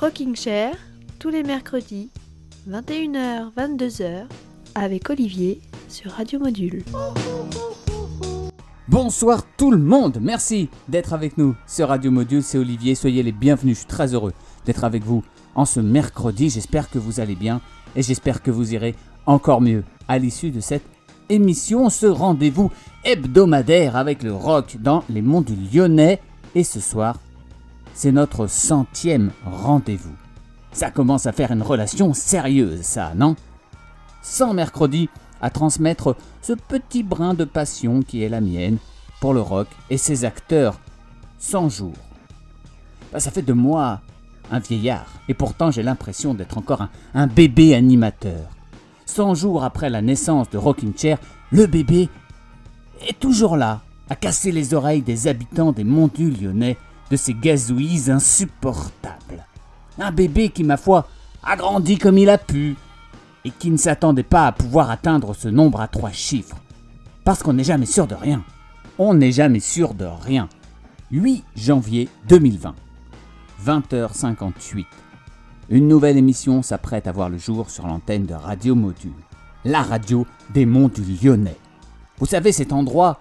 Rocking 0.00 0.34
Chair, 0.36 0.74
tous 1.18 1.30
les 1.30 1.42
mercredis, 1.42 2.10
21h, 2.68 3.52
22h, 3.56 4.26
avec 4.74 5.08
Olivier 5.08 5.60
sur 5.88 6.10
Radio 6.10 6.38
Module. 6.40 6.84
Bonsoir 8.88 9.44
tout 9.56 9.70
le 9.70 9.78
monde, 9.78 10.18
merci 10.20 10.68
d'être 10.88 11.12
avec 11.12 11.38
nous 11.38 11.54
sur 11.66 11.88
Radio 11.88 12.10
Module, 12.10 12.42
c'est 12.42 12.58
Olivier, 12.58 12.94
soyez 12.94 13.22
les 13.22 13.32
bienvenus, 13.32 13.76
je 13.76 13.80
suis 13.80 13.88
très 13.88 14.14
heureux 14.14 14.32
d'être 14.66 14.84
avec 14.84 15.04
vous 15.04 15.22
en 15.54 15.64
ce 15.64 15.80
mercredi, 15.80 16.50
j'espère 16.50 16.90
que 16.90 16.98
vous 16.98 17.20
allez 17.20 17.36
bien 17.36 17.60
et 17.96 18.02
j'espère 18.02 18.42
que 18.42 18.50
vous 18.50 18.74
irez 18.74 18.94
encore 19.26 19.60
mieux 19.60 19.84
à 20.08 20.18
l'issue 20.18 20.50
de 20.50 20.60
cette 20.60 20.84
émission, 21.28 21.88
ce 21.88 22.06
rendez-vous 22.06 22.70
hebdomadaire 23.04 23.96
avec 23.96 24.22
le 24.22 24.34
rock 24.34 24.76
dans 24.80 25.04
les 25.08 25.22
monts 25.22 25.40
du 25.40 25.54
Lyonnais. 25.54 26.20
Et 26.54 26.64
ce 26.64 26.80
soir, 26.80 27.16
c'est 27.94 28.12
notre 28.12 28.48
centième 28.48 29.30
rendez-vous. 29.46 30.14
Ça 30.72 30.90
commence 30.90 31.26
à 31.26 31.32
faire 31.32 31.52
une 31.52 31.62
relation 31.62 32.12
sérieuse, 32.12 32.82
ça, 32.82 33.12
non? 33.14 33.36
100 34.22 34.54
mercredis 34.54 35.08
à 35.40 35.50
transmettre 35.50 36.16
ce 36.42 36.52
petit 36.52 37.02
brin 37.02 37.34
de 37.34 37.44
passion 37.44 38.02
qui 38.02 38.22
est 38.22 38.28
la 38.28 38.40
mienne 38.40 38.78
pour 39.20 39.32
le 39.32 39.40
rock 39.40 39.68
et 39.90 39.96
ses 39.96 40.24
acteurs 40.24 40.80
100 41.38 41.68
jours. 41.68 41.94
Bah, 43.12 43.20
ça 43.20 43.30
fait 43.30 43.42
de 43.42 43.52
moi 43.52 44.00
un 44.50 44.58
vieillard, 44.58 45.06
et 45.28 45.34
pourtant 45.34 45.70
j'ai 45.70 45.82
l'impression 45.82 46.34
d'être 46.34 46.58
encore 46.58 46.86
un, 47.14 47.26
bébé 47.26 47.74
animateur. 47.74 48.50
100 49.06 49.34
jours 49.34 49.64
après 49.64 49.90
la 49.90 50.02
naissance 50.02 50.50
de 50.50 50.58
Rocking 50.58 50.96
Chair, 50.96 51.18
le 51.50 51.66
bébé 51.66 52.08
est 53.08 53.18
toujours 53.18 53.56
là, 53.56 53.82
à 54.10 54.16
casser 54.16 54.50
les 54.52 54.74
oreilles 54.74 55.02
des 55.02 55.28
habitants 55.28 55.72
des 55.72 55.84
monts 55.84 56.10
du 56.12 56.30
Lyonnais 56.30 56.76
de 57.10 57.16
ces 57.16 57.34
gazouillis 57.34 58.10
insupportables. 58.10 59.46
Un 59.98 60.10
bébé 60.10 60.48
qui, 60.48 60.64
ma 60.64 60.76
foi, 60.76 61.06
a 61.42 61.56
grandi 61.56 61.98
comme 61.98 62.18
il 62.18 62.30
a 62.30 62.38
pu, 62.38 62.76
et 63.44 63.50
qui 63.50 63.70
ne 63.70 63.76
s'attendait 63.76 64.22
pas 64.22 64.46
à 64.46 64.52
pouvoir 64.52 64.90
atteindre 64.90 65.34
ce 65.34 65.48
nombre 65.48 65.80
à 65.80 65.88
trois 65.88 66.12
chiffres. 66.12 66.56
Parce 67.24 67.42
qu'on 67.42 67.52
n'est 67.52 67.64
jamais 67.64 67.86
sûr 67.86 68.06
de 68.06 68.14
rien. 68.14 68.42
On 68.98 69.14
n'est 69.14 69.32
jamais 69.32 69.60
sûr 69.60 69.94
de 69.94 70.04
rien. 70.04 70.48
8 71.10 71.44
janvier 71.56 72.08
2020. 72.28 72.74
20h58. 73.64 74.86
Une 75.70 75.88
nouvelle 75.88 76.18
émission 76.18 76.62
s'apprête 76.62 77.06
à 77.06 77.12
voir 77.12 77.30
le 77.30 77.38
jour 77.38 77.70
sur 77.70 77.86
l'antenne 77.86 78.26
de 78.26 78.34
Radio 78.34 78.74
Module, 78.74 79.12
la 79.64 79.82
radio 79.82 80.26
des 80.52 80.66
monts 80.66 80.88
du 80.88 81.02
Lyonnais. 81.02 81.56
Vous 82.18 82.26
savez, 82.26 82.52
cet 82.52 82.72
endroit 82.72 83.20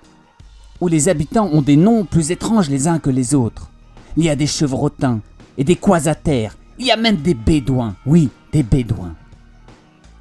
où 0.82 0.88
les 0.90 1.08
habitants 1.08 1.50
ont 1.54 1.62
des 1.62 1.78
noms 1.78 2.04
plus 2.04 2.32
étranges 2.32 2.70
les 2.70 2.88
uns 2.88 3.00
que 3.00 3.10
les 3.10 3.34
autres. 3.36 3.70
Il 4.16 4.24
y 4.24 4.30
a 4.30 4.36
des 4.36 4.48
chevrotins 4.48 5.22
et 5.58 5.64
des 5.64 5.76
quasataires, 5.76 6.56
il 6.78 6.86
y 6.86 6.92
a 6.92 6.98
même 6.98 7.18
des 7.18 7.34
bédouins, 7.34 7.96
oui, 8.06 8.30
des 8.52 8.64
bédouins. 8.64 9.16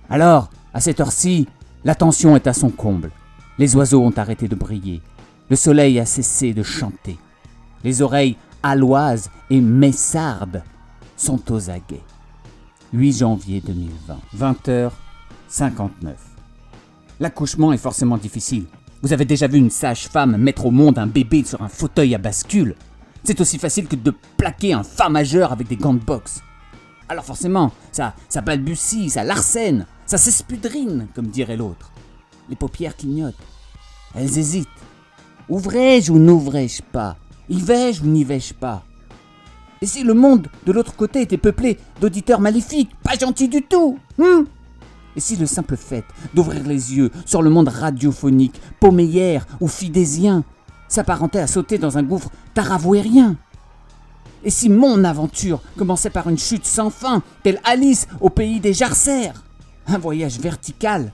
Alors, 0.09 0.51
à 0.75 0.81
cette 0.81 1.01
heure-ci, 1.01 1.47
la 1.85 1.95
tension 1.95 2.37
est 2.37 2.47
à 2.47 2.53
son 2.53 2.71
comble. 2.71 3.11
Les 3.59 3.77
oiseaux 3.77 4.03
ont 4.03 4.17
arrêté 4.17 4.49
de 4.49 4.55
briller, 4.55 5.03
le 5.51 5.57
soleil 5.57 5.99
a 5.99 6.07
cessé 6.07 6.55
de 6.55 6.63
chanter. 6.63 7.19
Les 7.85 8.01
oreilles 8.01 8.37
alloises 8.63 9.31
et 9.51 9.61
messardes 9.61 10.63
sont 11.17 11.53
aux 11.53 11.71
aguets. 11.71 12.03
8 12.93 13.19
janvier 13.19 13.61
2020, 13.61 14.91
20h59. 15.51 16.15
L'accouchement 17.21 17.73
est 17.73 17.79
forcément 17.79 18.19
difficile. 18.19 18.65
Vous 19.03 19.13
avez 19.13 19.25
déjà 19.25 19.47
vu 19.47 19.59
une 19.59 19.71
sage-femme 19.71 20.37
mettre 20.37 20.67
au 20.67 20.71
monde 20.71 20.99
un 20.99 21.07
bébé 21.07 21.45
sur 21.45 21.63
un 21.63 21.69
fauteuil 21.69 22.15
à 22.15 22.19
bascule 22.19 22.75
C'est 23.25 23.41
aussi 23.41 23.59
facile 23.59 23.87
que 23.87 23.97
de 23.97 24.13
plaquer 24.37 24.73
un 24.73 24.83
fa 24.83 25.09
majeur 25.09 25.53
avec 25.53 25.69
des 25.69 25.77
gants 25.77 25.95
de 25.95 26.05
boxe. 26.05 26.43
Alors 27.09 27.25
forcément, 27.25 27.73
ça, 27.93 28.15
ça 28.29 28.41
balbutie, 28.41 29.11
ça 29.11 29.23
l'arsène, 29.23 29.87
ça 30.07 30.19
s'espudrine, 30.19 31.07
comme 31.15 31.29
dirait 31.29 31.57
l'autre. 31.57 31.93
Les 32.49 32.57
paupières 32.57 32.97
clignotent. 32.97 33.35
Elles 34.15 34.39
hésitent. 34.39 34.69
Ouvrais-je 35.49 36.11
ou 36.11 36.19
n'ouvrais-je 36.19 36.83
pas? 36.83 37.17
Y 37.49 37.61
vais-je 37.61 38.03
ou 38.03 38.07
n'y 38.07 38.25
vais-je 38.25 38.55
pas? 38.55 38.83
Et 39.81 39.87
si 39.87 40.05
le 40.05 40.15
monde 40.15 40.49
de 40.65 40.73
l'autre 40.73 40.95
côté 40.95 41.23
était 41.23 41.37
peuplé 41.37 41.79
d'auditeurs 42.01 42.41
maléfiques, 42.41 42.91
pas 43.03 43.19
gentils 43.19 43.49
du 43.49 43.63
tout 43.63 43.99
hum 44.19 44.47
Et 45.17 45.21
si 45.21 45.37
le 45.37 45.47
simple 45.47 45.77
fait 45.77 46.05
d'ouvrir 46.35 46.63
les 46.65 46.95
yeux 46.95 47.11
sur 47.27 47.43
le 47.43 47.51
monde 47.51 47.69
radiophonique, 47.69 48.61
pauméière 48.81 49.47
ou 49.61 49.69
fidésien, 49.69 50.45
s'apparentait 50.93 51.39
à 51.39 51.47
sauter 51.47 51.79
dans 51.79 51.99
un 51.99 52.03
gouffre 52.03 52.31
taravouérien 52.55 53.37
Et 54.45 54.51
si 54.51 54.69
mon 54.69 55.05
aventure 55.05 55.61
commençait 55.77 56.11
par 56.11 56.29
une 56.29 56.39
chute 56.39 56.67
sans 56.67 56.91
fin, 56.91 57.23
telle 57.43 57.61
Alice 57.65 58.07
au 58.21 58.31
pays 58.31 58.61
des 58.61 58.75
jarcères? 58.75 59.43
Un 59.87 59.99
voyage 59.99 60.39
vertical, 60.39 61.13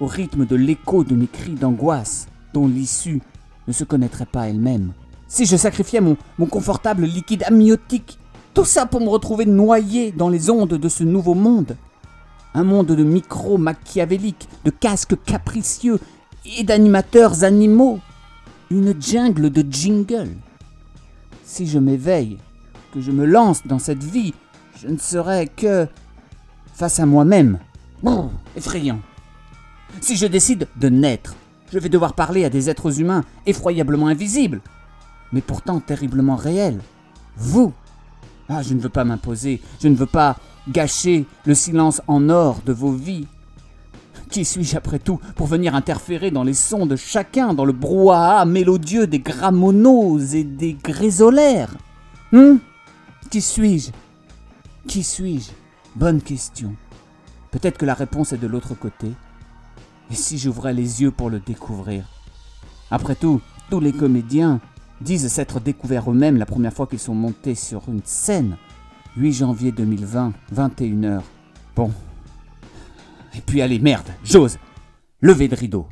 au 0.00 0.06
rythme 0.06 0.46
de 0.46 0.56
l'écho 0.56 1.04
de 1.04 1.14
mes 1.14 1.26
cris 1.26 1.54
d'angoisse, 1.54 2.26
dont 2.52 2.66
l'issue 2.66 3.22
ne 3.68 3.72
se 3.72 3.84
connaîtrait 3.84 4.26
pas 4.26 4.48
elle-même. 4.48 4.92
Si 5.28 5.46
je 5.46 5.56
sacrifiais 5.56 6.00
mon, 6.00 6.16
confortable 6.46 7.04
liquide 7.04 7.44
amniotique, 7.44 8.18
tout 8.52 8.64
ça 8.64 8.84
pour 8.84 9.00
me 9.00 9.08
retrouver 9.08 9.46
noyé 9.46 10.10
dans 10.10 10.28
les 10.28 10.50
ondes 10.50 10.74
de 10.74 10.88
ce 10.88 11.04
nouveau 11.04 11.34
monde. 11.34 11.76
Un 12.52 12.64
monde 12.64 12.88
de 12.88 13.04
micros 13.04 13.58
machiavéliques, 13.58 14.48
de 14.64 14.70
casques 14.70 15.22
capricieux 15.24 16.00
et 16.58 16.64
d'animateurs 16.64 17.44
animaux. 17.44 18.00
Une 18.72 18.94
jungle 19.02 19.50
de 19.50 19.64
jingles. 19.68 20.36
Si 21.42 21.66
je 21.66 21.80
m'éveille, 21.80 22.38
que 22.94 23.00
je 23.00 23.10
me 23.10 23.24
lance 23.26 23.66
dans 23.66 23.80
cette 23.80 24.04
vie, 24.04 24.32
je 24.80 24.86
ne 24.86 24.96
serai 24.96 25.48
que 25.48 25.88
face 26.72 27.00
à 27.00 27.06
moi-même. 27.06 27.58
Effrayant. 28.56 29.00
Si 30.00 30.16
je 30.16 30.26
décide 30.26 30.68
de 30.76 30.88
naître, 30.88 31.34
je 31.72 31.80
vais 31.80 31.88
devoir 31.88 32.14
parler 32.14 32.44
à 32.44 32.50
des 32.50 32.70
êtres 32.70 33.00
humains 33.00 33.24
effroyablement 33.44 34.06
invisibles, 34.06 34.60
mais 35.32 35.40
pourtant 35.40 35.80
terriblement 35.80 36.36
réels. 36.36 36.80
Vous. 37.36 37.72
Ah, 38.48 38.62
je 38.62 38.74
ne 38.74 38.80
veux 38.80 38.88
pas 38.88 39.04
m'imposer, 39.04 39.60
je 39.82 39.88
ne 39.88 39.96
veux 39.96 40.06
pas 40.06 40.36
gâcher 40.68 41.26
le 41.44 41.54
silence 41.56 42.02
en 42.06 42.28
or 42.28 42.60
de 42.64 42.72
vos 42.72 42.92
vies. 42.92 43.26
Qui 44.30 44.44
suis-je 44.44 44.76
après 44.76 45.00
tout 45.00 45.18
pour 45.34 45.48
venir 45.48 45.74
interférer 45.74 46.30
dans 46.30 46.44
les 46.44 46.54
sons 46.54 46.86
de 46.86 46.94
chacun, 46.94 47.52
dans 47.52 47.64
le 47.64 47.72
brouhaha 47.72 48.44
mélodieux 48.44 49.08
des 49.08 49.18
grammonos 49.18 50.34
et 50.34 50.44
des 50.44 50.74
grésolaires 50.74 51.74
Hum? 52.32 52.60
Qui 53.28 53.40
suis-je? 53.40 53.90
Qui 54.86 55.02
suis-je? 55.02 55.50
Bonne 55.96 56.22
question. 56.22 56.74
Peut-être 57.50 57.76
que 57.76 57.86
la 57.86 57.94
réponse 57.94 58.32
est 58.32 58.38
de 58.38 58.46
l'autre 58.46 58.74
côté. 58.74 59.08
Et 60.10 60.14
si 60.14 60.38
j'ouvrais 60.38 60.74
les 60.74 61.02
yeux 61.02 61.10
pour 61.10 61.28
le 61.28 61.40
découvrir? 61.40 62.04
Après 62.92 63.16
tout, 63.16 63.40
tous 63.68 63.80
les 63.80 63.92
comédiens 63.92 64.60
disent 65.00 65.26
s'être 65.26 65.58
découverts 65.58 66.10
eux-mêmes 66.10 66.36
la 66.36 66.46
première 66.46 66.72
fois 66.72 66.86
qu'ils 66.86 67.00
sont 67.00 67.14
montés 67.14 67.56
sur 67.56 67.82
une 67.88 68.02
scène. 68.04 68.56
8 69.16 69.32
janvier 69.32 69.72
2020, 69.72 70.32
21h. 70.54 71.20
Bon. 71.74 71.90
Et 73.34 73.40
puis 73.40 73.62
allez, 73.62 73.78
merde, 73.78 74.08
j'ose. 74.24 74.58
Levez 75.20 75.48
de 75.48 75.56
rideau. 75.56 75.86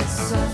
it's 0.00 0.30
so 0.30 0.49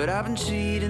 but 0.00 0.08
I've 0.08 0.24
been 0.24 0.34
cheating. 0.34 0.89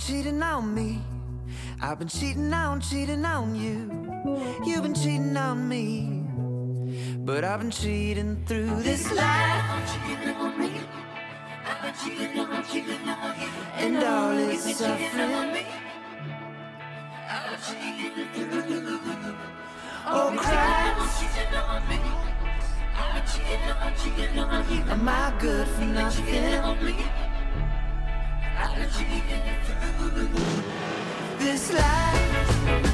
cheating 0.00 0.42
on 0.42 0.74
me. 0.74 1.02
I've 1.82 1.98
been 1.98 2.08
cheating 2.08 2.52
on, 2.54 2.80
cheating 2.80 3.24
on 3.24 3.54
you. 3.54 3.90
You've 4.64 4.82
been 4.82 4.94
cheating 4.94 5.36
on 5.36 5.68
me. 5.68 6.24
But 7.18 7.44
I've 7.44 7.60
been 7.60 7.70
cheating 7.70 8.42
through 8.46 8.82
this 8.82 9.12
life. 9.12 9.64
And 13.76 13.96
all 13.98 14.34
this 14.36 14.78
suffering. 14.78 15.66
Oh, 20.06 20.34
Christ. 20.36 21.24
Am 24.88 25.08
I 25.08 25.32
good 25.38 25.68
for 25.68 25.84
nothing? 25.84 27.29
This 31.38 31.72
life. 31.74 32.89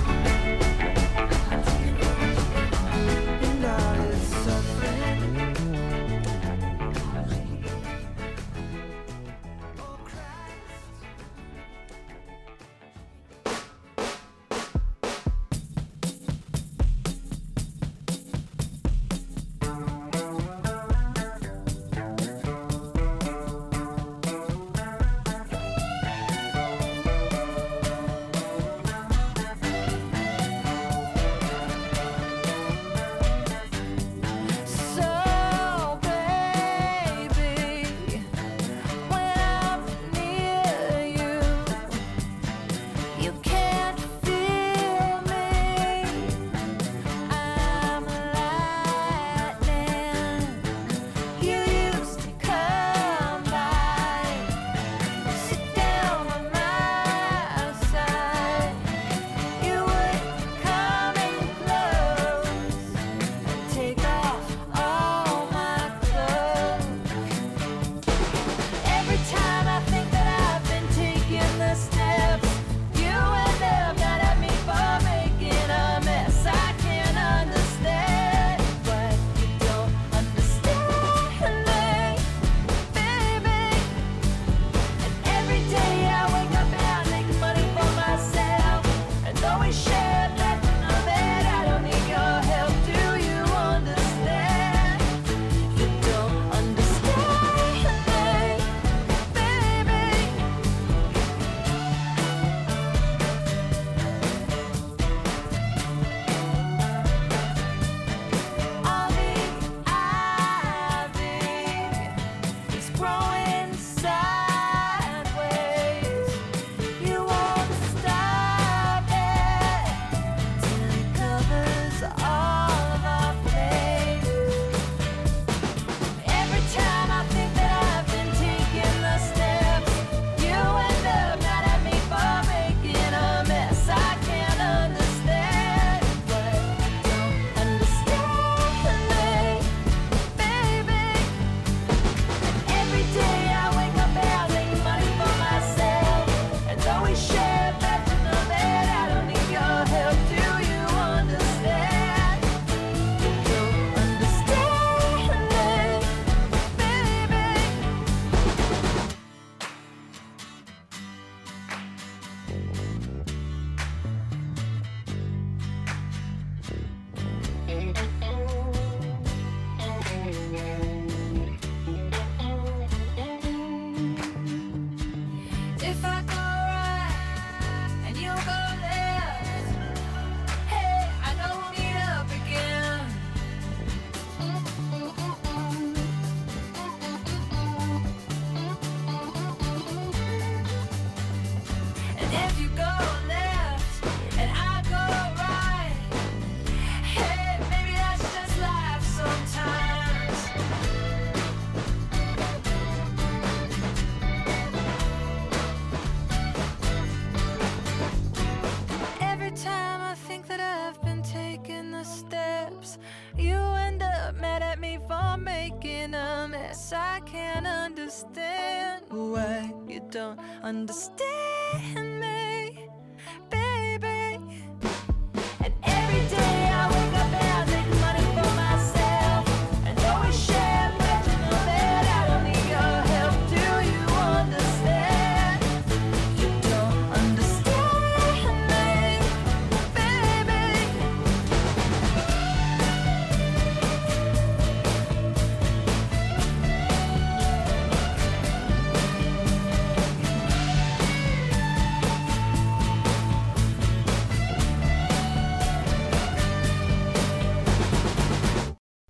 Understand 220.67 221.26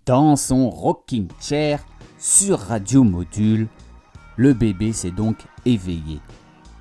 Dans 0.07 0.37
son 0.37 0.69
rocking 0.69 1.27
chair 1.37 1.85
sur 2.17 2.59
Radio 2.59 3.03
Module, 3.03 3.67
le 4.37 4.53
bébé 4.53 4.93
s'est 4.93 5.11
donc 5.11 5.35
éveillé 5.65 6.21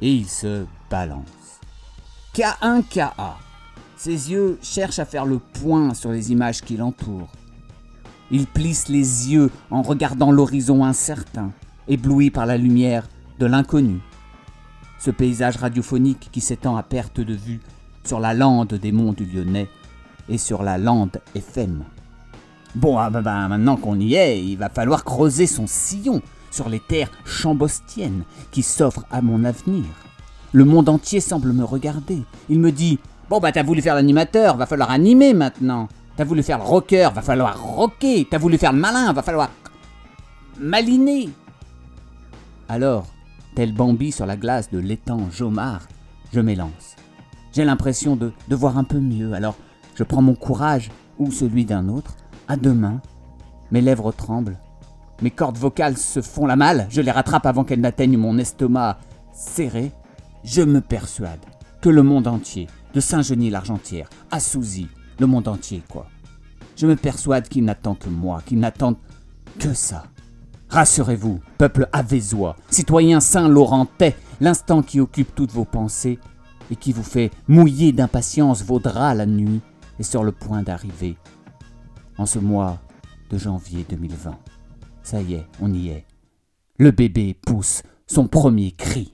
et 0.00 0.12
il 0.12 0.28
se 0.28 0.64
balance. 0.88 1.59
K1 2.37 2.85
KA. 2.88 3.37
Ses 3.97 4.30
yeux 4.30 4.61
cherchent 4.62 5.00
à 5.00 5.04
faire 5.04 5.26
le 5.26 5.40
point 5.40 5.92
sur 5.92 6.12
les 6.12 6.30
images 6.30 6.61
qui 6.61 6.76
l'entourent. 6.76 7.33
Il 8.30 8.47
plisse 8.47 8.87
les 8.87 9.33
yeux 9.33 9.50
en 9.73 9.83
regardant 9.83 10.30
l'horizon 10.30 10.85
incertain, 10.85 11.50
ébloui 11.88 12.30
par 12.30 12.47
la 12.47 12.56
lumière 12.56 13.09
de 13.40 13.47
l'inconnu. 13.47 13.99
Ce 15.00 15.11
paysage 15.11 15.56
radiophonique 15.56 16.28
qui 16.30 16.40
s'étend 16.40 16.76
à 16.76 16.85
perte 16.85 17.21
de 17.21 17.35
vue 17.35 17.61
sur 18.04 18.21
la 18.21 18.35
lande 18.35 18.75
des 18.75 18.92
monts 18.92 19.14
du 19.14 19.25
Lyonnais 19.25 19.68
et 20.28 20.38
sur 20.38 20.62
la 20.62 20.78
lande 20.78 21.21
FM. 21.35 21.83
Bon, 22.76 22.99
ah 22.99 23.09
bah, 23.09 23.23
bah, 23.23 23.49
maintenant 23.49 23.76
qu'on 23.76 23.99
y 23.99 24.16
est, 24.16 24.45
il 24.45 24.56
va 24.59 24.68
falloir 24.68 25.02
creuser 25.02 25.47
son 25.47 25.66
sillon 25.66 26.21
sur 26.50 26.68
les 26.68 26.78
terres 26.78 27.11
chambostiennes 27.25 28.25
qui 28.50 28.62
s'offrent 28.62 29.06
à 29.11 29.23
mon 29.23 29.45
avenir. 29.45 29.85
Le 30.52 30.66
monde 30.66 30.90
entier 30.90 31.21
semble 31.21 31.54
me 31.54 31.64
regarder. 31.64 32.23
Il 32.50 32.61
me 32.61 32.71
dit 32.71 32.99
Bon, 33.30 33.40
bah, 33.40 33.50
t'as 33.50 33.62
voulu 33.62 33.80
faire 33.80 33.95
l'animateur, 33.95 34.59
va 34.59 34.66
falloir 34.66 34.90
animer 34.90 35.33
maintenant. 35.33 35.88
T'as 36.18 36.25
voulu 36.25 36.42
faire 36.42 36.59
le 36.59 36.64
rocker, 36.64 37.09
va 37.14 37.23
falloir 37.23 37.59
rocker. 37.59 38.28
T'as 38.30 38.37
voulu 38.37 38.59
faire 38.59 38.75
le 38.75 38.78
malin, 38.78 39.11
va 39.14 39.23
falloir 39.23 39.49
maliner. 40.61 41.30
Alors, 42.68 43.06
tel 43.54 43.73
Bambi 43.73 44.12
sur 44.12 44.26
la 44.26 44.37
glace 44.37 44.71
de 44.71 44.78
l'étang 44.78 45.30
Jomard, 45.30 45.88
je 46.30 46.40
m'élance. 46.40 46.97
J'ai 47.54 47.64
l'impression 47.64 48.16
de, 48.16 48.35
de 48.49 48.54
voir 48.54 48.76
un 48.76 48.85
peu 48.85 49.00
mieux, 49.00 49.33
alors 49.33 49.56
je 49.95 50.02
prends 50.02 50.21
mon 50.21 50.35
courage, 50.35 50.90
ou 51.18 51.30
celui 51.30 51.64
d'un 51.64 51.88
autre, 51.88 52.14
à 52.49 52.57
deux 52.57 52.75
mains. 52.75 53.00
Mes 53.71 53.81
lèvres 53.81 54.12
tremblent. 54.12 54.59
Mes 55.23 55.31
cordes 55.31 55.57
vocales 55.57 55.97
se 55.97 56.21
font 56.21 56.47
la 56.47 56.57
malle, 56.57 56.87
je 56.91 57.00
les 57.00 57.11
rattrape 57.11 57.47
avant 57.47 57.65
qu'elles 57.65 57.81
n'atteignent 57.81 58.19
mon 58.19 58.37
estomac 58.38 58.99
serré. 59.33 59.93
Je 60.45 60.62
me 60.62 60.81
persuade 60.81 61.41
que 61.81 61.88
le 61.88 62.03
monde 62.03 62.26
entier, 62.26 62.67
de 62.95 63.00
Saint-Genis-l'Argentière 63.00 64.09
à 64.31 64.41
Souzy, 64.41 64.88
le 65.19 65.26
monde 65.26 65.49
entier 65.49 65.83
quoi? 65.88 66.07
Je 66.76 66.87
me 66.87 66.97
persuade 66.97 67.49
qu'il 67.49 67.65
n'attend 67.65 67.95
que 67.95 68.11
moi, 68.11 68.43
qu'il 68.45 68.59
n'attend 68.59 68.95
que 69.59 69.73
ça. 69.73 70.05
Rassurez-vous, 70.69 71.41
peuple 71.59 71.88
avézois, 71.93 72.57
citoyen 72.71 73.21
saint-laurentais, 73.21 74.17
l'instant 74.41 74.83
qui 74.83 75.00
occupe 75.00 75.35
toutes 75.35 75.53
vos 75.53 75.65
pensées 75.65 76.19
et 76.71 76.76
qui 76.76 76.93
vous 76.93 77.03
fait 77.03 77.31
mouiller 77.49 77.93
d'impatience 77.93 78.62
vos 78.62 78.81
draps 78.81 79.17
la 79.17 79.26
nuit 79.26 79.61
est 79.99 80.03
sur 80.03 80.25
le 80.25 80.33
point 80.33 80.62
d'arriver. 80.62 81.17
En 82.18 82.26
ce 82.26 82.38
mois 82.38 82.78
de 83.30 83.38
janvier 83.38 83.85
2020. 83.88 84.38
Ça 85.02 85.23
y 85.23 85.35
est, 85.35 85.46
on 85.61 85.73
y 85.73 85.88
est. 85.88 86.04
Le 86.78 86.90
bébé 86.90 87.35
pousse 87.35 87.82
son 88.06 88.26
premier 88.28 88.73
cri. 88.73 89.12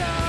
I'm 0.00 0.19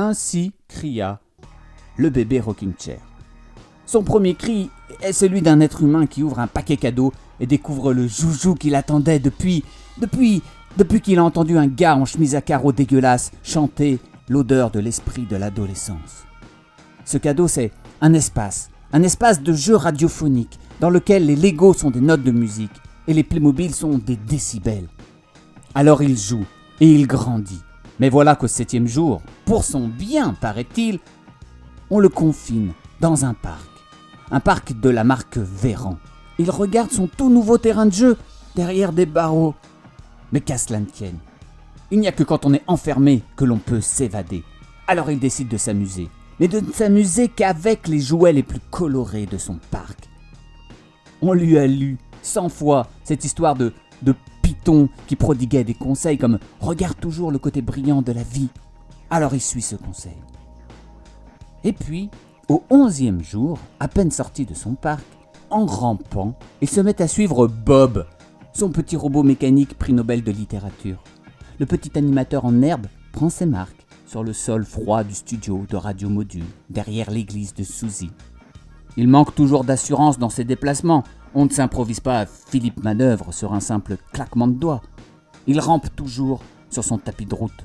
Ainsi 0.00 0.52
cria 0.68 1.18
le 1.96 2.08
bébé 2.08 2.38
rocking 2.38 2.72
chair. 2.78 3.00
Son 3.84 4.04
premier 4.04 4.36
cri 4.36 4.70
est 5.02 5.12
celui 5.12 5.42
d'un 5.42 5.58
être 5.58 5.82
humain 5.82 6.06
qui 6.06 6.22
ouvre 6.22 6.38
un 6.38 6.46
paquet 6.46 6.76
cadeau 6.76 7.12
et 7.40 7.48
découvre 7.48 7.92
le 7.92 8.06
joujou 8.06 8.54
qu'il 8.54 8.76
attendait 8.76 9.18
depuis, 9.18 9.64
depuis, 10.00 10.44
depuis 10.76 11.00
qu'il 11.00 11.18
a 11.18 11.24
entendu 11.24 11.58
un 11.58 11.66
gars 11.66 11.96
en 11.96 12.04
chemise 12.04 12.36
à 12.36 12.40
carreaux 12.40 12.70
dégueulasse 12.70 13.32
chanter 13.42 13.98
l'odeur 14.28 14.70
de 14.70 14.78
l'esprit 14.78 15.26
de 15.26 15.34
l'adolescence. 15.34 16.26
Ce 17.04 17.18
cadeau, 17.18 17.48
c'est 17.48 17.72
un 18.00 18.12
espace, 18.12 18.70
un 18.92 19.02
espace 19.02 19.42
de 19.42 19.52
jeu 19.52 19.74
radiophonique 19.74 20.60
dans 20.78 20.90
lequel 20.90 21.26
les 21.26 21.34
Legos 21.34 21.74
sont 21.74 21.90
des 21.90 22.00
notes 22.00 22.22
de 22.22 22.30
musique 22.30 22.70
et 23.08 23.14
les 23.14 23.24
Playmobil 23.24 23.74
sont 23.74 23.98
des 23.98 24.14
décibels. 24.16 24.86
Alors 25.74 26.04
il 26.04 26.16
joue 26.16 26.46
et 26.80 26.88
il 26.88 27.08
grandit. 27.08 27.62
Mais 27.98 28.08
voilà 28.08 28.36
qu'au 28.36 28.46
septième 28.46 28.86
jour, 28.86 29.20
pour 29.44 29.64
son 29.64 29.88
bien, 29.88 30.34
paraît-il, 30.34 31.00
on 31.90 31.98
le 31.98 32.08
confine 32.08 32.72
dans 33.00 33.24
un 33.24 33.34
parc. 33.34 33.68
Un 34.30 34.40
parc 34.40 34.78
de 34.78 34.90
la 34.90 35.04
marque 35.04 35.38
Véran. 35.38 35.96
Il 36.38 36.50
regarde 36.50 36.90
son 36.90 37.08
tout 37.08 37.30
nouveau 37.30 37.58
terrain 37.58 37.86
de 37.86 37.92
jeu 37.92 38.16
derrière 38.54 38.92
des 38.92 39.06
barreaux. 39.06 39.54
Mais 40.32 40.40
qu'à 40.40 40.58
cela 40.58 40.80
ne 40.80 40.84
tienne. 40.84 41.18
Il 41.90 42.00
n'y 42.00 42.08
a 42.08 42.12
que 42.12 42.22
quand 42.22 42.44
on 42.44 42.52
est 42.52 42.62
enfermé 42.66 43.22
que 43.36 43.44
l'on 43.44 43.58
peut 43.58 43.80
s'évader. 43.80 44.44
Alors 44.86 45.10
il 45.10 45.18
décide 45.18 45.48
de 45.48 45.56
s'amuser. 45.56 46.08
Mais 46.38 46.46
de 46.46 46.60
ne 46.60 46.70
s'amuser 46.70 47.28
qu'avec 47.28 47.88
les 47.88 48.00
jouets 48.00 48.32
les 48.32 48.42
plus 48.42 48.60
colorés 48.70 49.26
de 49.26 49.38
son 49.38 49.58
parc. 49.70 50.08
On 51.20 51.32
lui 51.32 51.58
a 51.58 51.66
lu 51.66 51.98
cent 52.22 52.48
fois 52.48 52.86
cette 53.02 53.24
histoire 53.24 53.56
de, 53.56 53.72
de 54.02 54.14
Qui 55.06 55.16
prodiguait 55.16 55.64
des 55.64 55.74
conseils 55.74 56.18
comme 56.18 56.38
Regarde 56.60 56.98
toujours 57.00 57.30
le 57.30 57.38
côté 57.38 57.62
brillant 57.62 58.02
de 58.02 58.12
la 58.12 58.22
vie. 58.22 58.48
Alors 59.10 59.34
il 59.34 59.40
suit 59.40 59.62
ce 59.62 59.76
conseil. 59.76 60.16
Et 61.64 61.72
puis, 61.72 62.10
au 62.48 62.62
onzième 62.70 63.22
jour, 63.22 63.58
à 63.80 63.88
peine 63.88 64.10
sorti 64.10 64.44
de 64.44 64.54
son 64.54 64.74
parc, 64.74 65.04
en 65.50 65.64
rampant, 65.64 66.34
il 66.60 66.68
se 66.68 66.80
met 66.80 67.00
à 67.00 67.08
suivre 67.08 67.46
Bob, 67.46 68.06
son 68.52 68.68
petit 68.68 68.96
robot 68.96 69.22
mécanique 69.22 69.78
prix 69.78 69.92
Nobel 69.92 70.22
de 70.22 70.30
littérature. 70.30 71.02
Le 71.58 71.66
petit 71.66 71.96
animateur 71.96 72.44
en 72.44 72.60
herbe 72.60 72.86
prend 73.12 73.30
ses 73.30 73.46
marques 73.46 73.86
sur 74.06 74.22
le 74.22 74.32
sol 74.32 74.64
froid 74.64 75.04
du 75.04 75.14
studio 75.14 75.64
de 75.68 75.76
Radio 75.76 76.08
Module, 76.08 76.44
derrière 76.70 77.10
l'église 77.10 77.54
de 77.54 77.62
Suzy. 77.64 78.10
Il 78.96 79.08
manque 79.08 79.34
toujours 79.34 79.64
d'assurance 79.64 80.18
dans 80.18 80.30
ses 80.30 80.44
déplacements. 80.44 81.04
On 81.40 81.44
ne 81.44 81.50
s'improvise 81.50 82.00
pas 82.00 82.18
à 82.18 82.26
Philippe 82.26 82.82
Manœuvre 82.82 83.32
sur 83.32 83.54
un 83.54 83.60
simple 83.60 83.96
claquement 84.12 84.48
de 84.48 84.54
doigts. 84.54 84.82
Il 85.46 85.60
rampe 85.60 85.94
toujours 85.94 86.42
sur 86.68 86.82
son 86.82 86.98
tapis 86.98 87.26
de 87.26 87.34
route. 87.36 87.64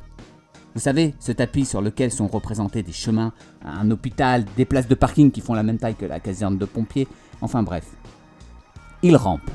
Vous 0.76 0.80
savez, 0.80 1.16
ce 1.20 1.32
tapis 1.32 1.66
sur 1.66 1.82
lequel 1.82 2.12
sont 2.12 2.28
représentés 2.28 2.84
des 2.84 2.92
chemins, 2.92 3.34
un 3.66 3.90
hôpital, 3.90 4.46
des 4.58 4.66
places 4.66 4.88
de 4.88 4.94
parking 4.94 5.32
qui 5.32 5.42
font 5.42 5.56
la 5.56 5.64
même 5.64 5.80
taille 5.80 5.96
que 5.96 6.06
la 6.06 6.20
caserne 6.20 6.60
de 6.60 6.66
pompiers, 6.66 7.08
enfin 7.42 7.64
bref. 7.64 7.88
Il 9.02 9.16
rampe. 9.16 9.50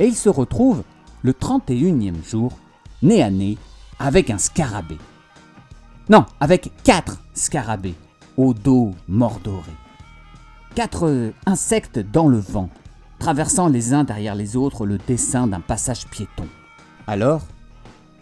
Et 0.00 0.06
il 0.06 0.16
se 0.16 0.28
retrouve, 0.28 0.82
le 1.22 1.30
31e 1.32 2.28
jour, 2.28 2.58
nez 3.02 3.22
à 3.22 3.30
nez, 3.30 3.56
avec 4.00 4.30
un 4.30 4.38
scarabée. 4.38 4.98
Non, 6.08 6.26
avec 6.40 6.72
quatre 6.82 7.22
scarabées, 7.34 7.94
au 8.36 8.52
dos 8.52 8.90
mordoré. 9.06 9.70
Quatre 10.74 11.32
insectes 11.46 12.00
dans 12.00 12.26
le 12.26 12.38
vent, 12.38 12.68
traversant 13.24 13.70
les 13.70 13.94
uns 13.94 14.04
derrière 14.04 14.34
les 14.34 14.54
autres 14.54 14.84
le 14.84 14.98
dessin 14.98 15.46
d'un 15.46 15.60
passage 15.60 16.06
piéton. 16.08 16.46
Alors, 17.06 17.40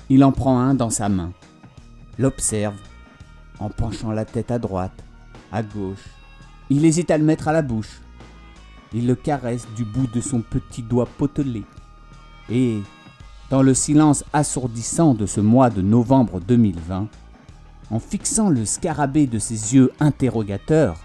il 0.08 0.22
en 0.22 0.30
prend 0.30 0.60
un 0.60 0.74
dans 0.74 0.90
sa 0.90 1.08
main, 1.08 1.32
l'observe, 2.20 2.76
en 3.58 3.68
penchant 3.68 4.12
la 4.12 4.24
tête 4.24 4.52
à 4.52 4.60
droite, 4.60 5.02
à 5.50 5.64
gauche. 5.64 6.06
Il 6.70 6.84
hésite 6.84 7.10
à 7.10 7.18
le 7.18 7.24
mettre 7.24 7.48
à 7.48 7.52
la 7.52 7.62
bouche. 7.62 8.00
Il 8.94 9.08
le 9.08 9.16
caresse 9.16 9.66
du 9.74 9.84
bout 9.84 10.06
de 10.06 10.20
son 10.20 10.40
petit 10.40 10.82
doigt 10.82 11.08
potelé. 11.18 11.64
Et, 12.48 12.78
dans 13.50 13.62
le 13.62 13.74
silence 13.74 14.24
assourdissant 14.32 15.14
de 15.14 15.26
ce 15.26 15.40
mois 15.40 15.70
de 15.70 15.82
novembre 15.82 16.38
2020, 16.38 17.08
en 17.90 17.98
fixant 17.98 18.50
le 18.50 18.64
scarabée 18.64 19.26
de 19.26 19.40
ses 19.40 19.74
yeux 19.74 19.90
interrogateurs, 19.98 20.96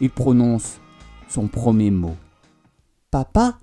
il 0.00 0.10
prononce 0.10 0.78
son 1.28 1.48
premier 1.48 1.90
mot. 1.90 2.14
Papá 3.10 3.58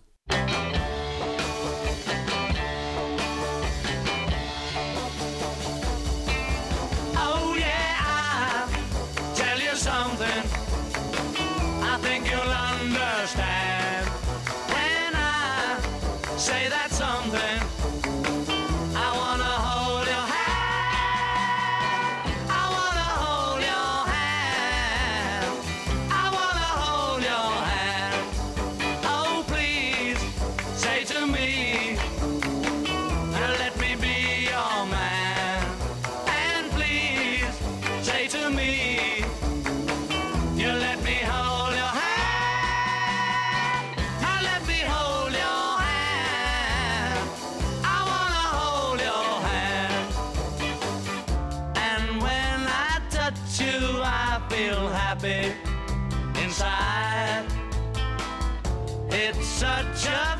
such 59.55 60.07
a 60.07 60.34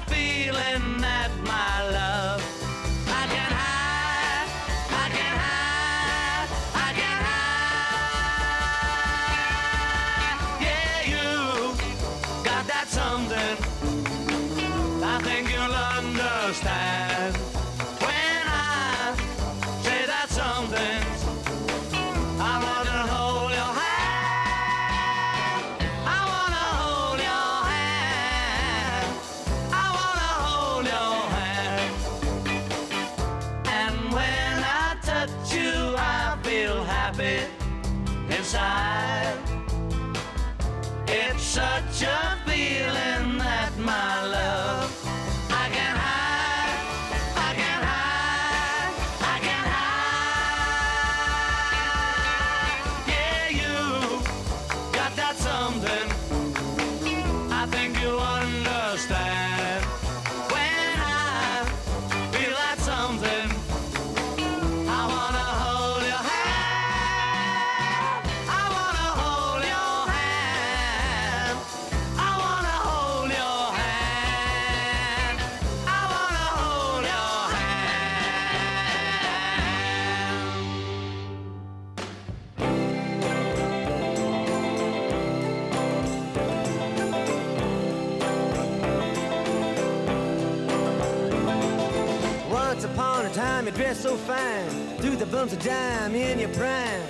becomes 95.45 95.65
a 95.65 95.69
dime 95.69 96.15
in 96.15 96.39
your 96.39 96.49
prime. 96.49 97.01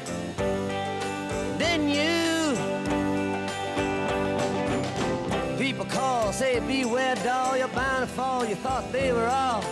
Then 1.58 1.88
you. 1.88 2.58
People 5.58 5.86
call, 5.86 6.34
say, 6.34 6.60
beware, 6.60 7.16
doll, 7.16 7.58
you're 7.58 7.68
bound 7.70 8.08
to 8.08 8.14
fall. 8.14 8.46
You 8.46 8.56
thought 8.56 8.92
they 8.92 9.14
were 9.14 9.28
all 9.28 9.64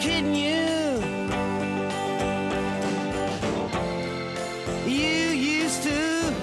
kidding 0.00 0.34
you. 0.34 1.02
You 4.86 5.30
used 5.30 5.82
to 5.82 6.34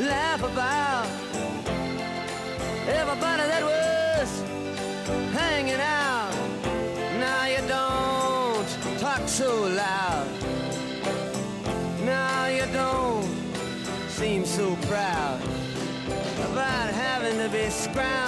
laugh 0.00 0.42
about 0.42 1.06
everybody 2.86 3.42
that 3.42 3.62
was. 3.62 3.97
ground. 17.98 18.27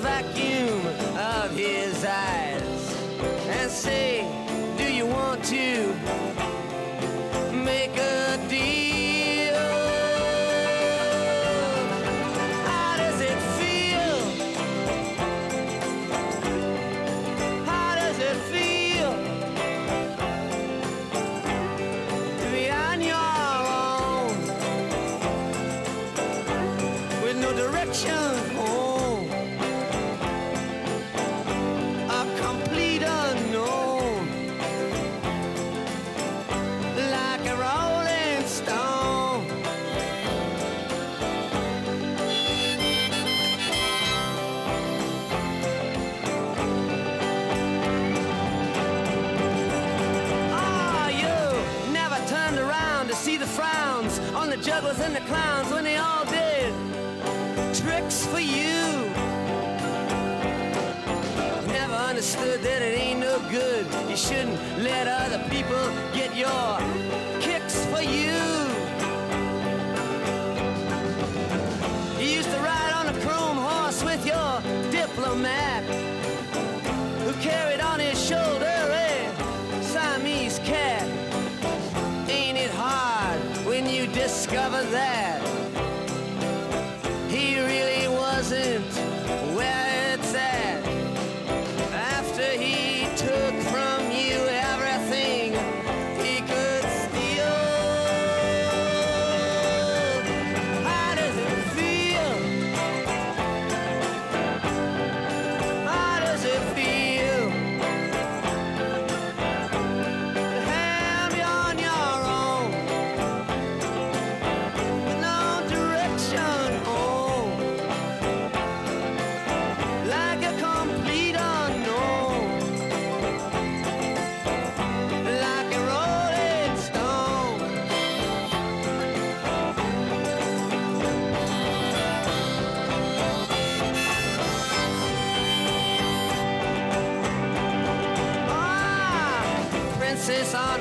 vacuum 0.00 0.86
of 1.18 1.50
his 1.54 2.04
eyes 2.04 2.96
and 3.48 3.70
say, 3.70 4.24
Do 4.78 4.90
you 4.90 5.04
want 5.04 5.44
to 5.44 5.94
make 7.52 7.94
a 7.98 8.19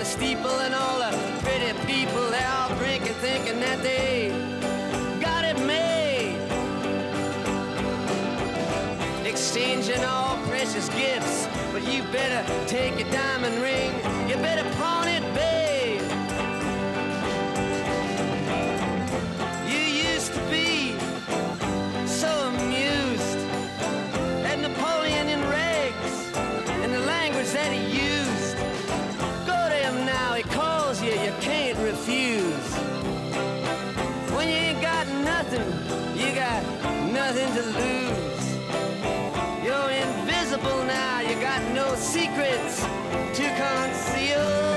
steeple 0.10 0.60
and 0.62 0.74
all 0.74 0.98
the 0.98 1.12
pretty 1.44 1.72
people 1.86 2.30
they 2.32 2.44
all 2.44 2.76
drinking, 2.78 3.14
thinking 3.22 3.60
that 3.60 3.80
they 3.84 4.30
got 5.22 5.46
it 5.46 5.58
made. 5.68 6.36
Exchanging 9.24 10.04
all 10.04 10.36
precious 10.48 10.90
gifts, 10.90 11.48
but 11.72 11.84
you 11.84 12.02
better 12.12 12.42
take 12.66 13.00
your 13.00 13.12
diamond 13.12 13.62
ring. 13.62 13.99
No 41.80 41.96
secrets 41.96 42.82
to 43.38 43.46
conceal. 43.56 44.69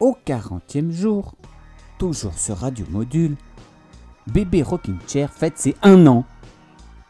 Au 0.00 0.16
40e 0.26 0.90
jour, 0.90 1.34
toujours 1.98 2.32
sur 2.32 2.56
Radio 2.56 2.86
Module, 2.88 3.36
Bébé 4.32 4.62
Rocking 4.62 4.96
Chair 5.06 5.30
fête 5.30 5.58
ses 5.58 5.76
un 5.82 6.06
an. 6.06 6.24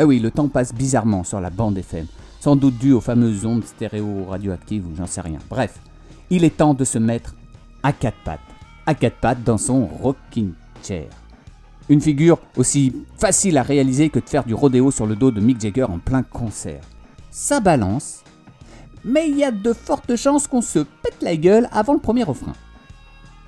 Ah 0.00 0.06
oui, 0.06 0.18
le 0.18 0.32
temps 0.32 0.48
passe 0.48 0.74
bizarrement 0.74 1.22
sur 1.22 1.40
la 1.40 1.50
bande 1.50 1.78
FM, 1.78 2.06
sans 2.40 2.56
doute 2.56 2.78
dû 2.78 2.90
aux 2.90 3.00
fameuses 3.00 3.46
ondes 3.46 3.62
stéréo 3.62 4.24
radioactives 4.24 4.88
ou 4.88 4.96
j'en 4.96 5.06
sais 5.06 5.20
rien. 5.20 5.38
Bref, 5.48 5.78
il 6.30 6.42
est 6.42 6.56
temps 6.56 6.74
de 6.74 6.82
se 6.82 6.98
mettre 6.98 7.36
à 7.84 7.92
quatre 7.92 8.18
pattes, 8.24 8.40
à 8.86 8.96
quatre 8.96 9.20
pattes 9.20 9.44
dans 9.44 9.58
son 9.58 9.86
Rocking 9.86 10.54
Chair. 10.82 11.10
Une 11.88 12.00
figure 12.00 12.40
aussi 12.56 13.06
facile 13.16 13.58
à 13.58 13.62
réaliser 13.62 14.10
que 14.10 14.18
de 14.18 14.28
faire 14.28 14.42
du 14.42 14.54
rodéo 14.54 14.90
sur 14.90 15.06
le 15.06 15.14
dos 15.14 15.30
de 15.30 15.40
Mick 15.40 15.60
Jagger 15.60 15.84
en 15.84 16.00
plein 16.00 16.24
concert. 16.24 16.82
Ça 17.30 17.60
balance, 17.60 18.24
mais 19.04 19.28
il 19.28 19.36
y 19.36 19.44
a 19.44 19.52
de 19.52 19.72
fortes 19.72 20.16
chances 20.16 20.48
qu'on 20.48 20.60
se 20.60 20.80
pète 20.80 21.22
la 21.22 21.36
gueule 21.36 21.68
avant 21.70 21.92
le 21.92 22.00
premier 22.00 22.24
refrain. 22.24 22.54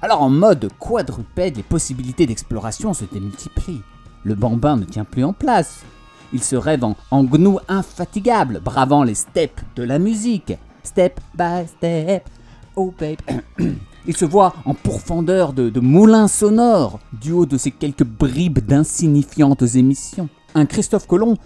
Alors 0.04 0.20
en 0.20 0.30
mode 0.30 0.68
quadrupède, 0.80 1.56
les 1.56 1.62
possibilités 1.62 2.26
d'exploration 2.26 2.92
se 2.92 3.04
démultiplient. 3.04 3.82
Le 4.24 4.34
bambin 4.34 4.76
ne 4.76 4.84
tient 4.84 5.04
plus 5.04 5.22
en 5.22 5.32
place. 5.32 5.84
Il 6.32 6.42
se 6.42 6.56
rêve 6.56 6.82
en, 6.82 6.96
en 7.12 7.22
gnou 7.22 7.60
infatigable, 7.68 8.60
bravant 8.64 9.04
les 9.04 9.14
steps 9.14 9.62
de 9.76 9.84
la 9.84 10.00
musique. 10.00 10.54
Step 10.82 11.20
by 11.36 11.68
step, 11.68 12.28
oh 12.74 12.92
babe. 12.98 13.18
Il 14.04 14.16
se 14.16 14.24
voit 14.24 14.54
en 14.64 14.74
pourfendeur 14.74 15.52
de, 15.52 15.70
de 15.70 15.78
moulins 15.78 16.26
sonores, 16.26 16.98
du 17.12 17.30
haut 17.30 17.46
de 17.46 17.56
ses 17.56 17.70
quelques 17.70 18.02
bribes 18.02 18.58
d'insignifiantes 18.58 19.62
émissions. 19.76 20.28
Un 20.56 20.66
Christophe 20.66 21.06
Colomb 21.06 21.36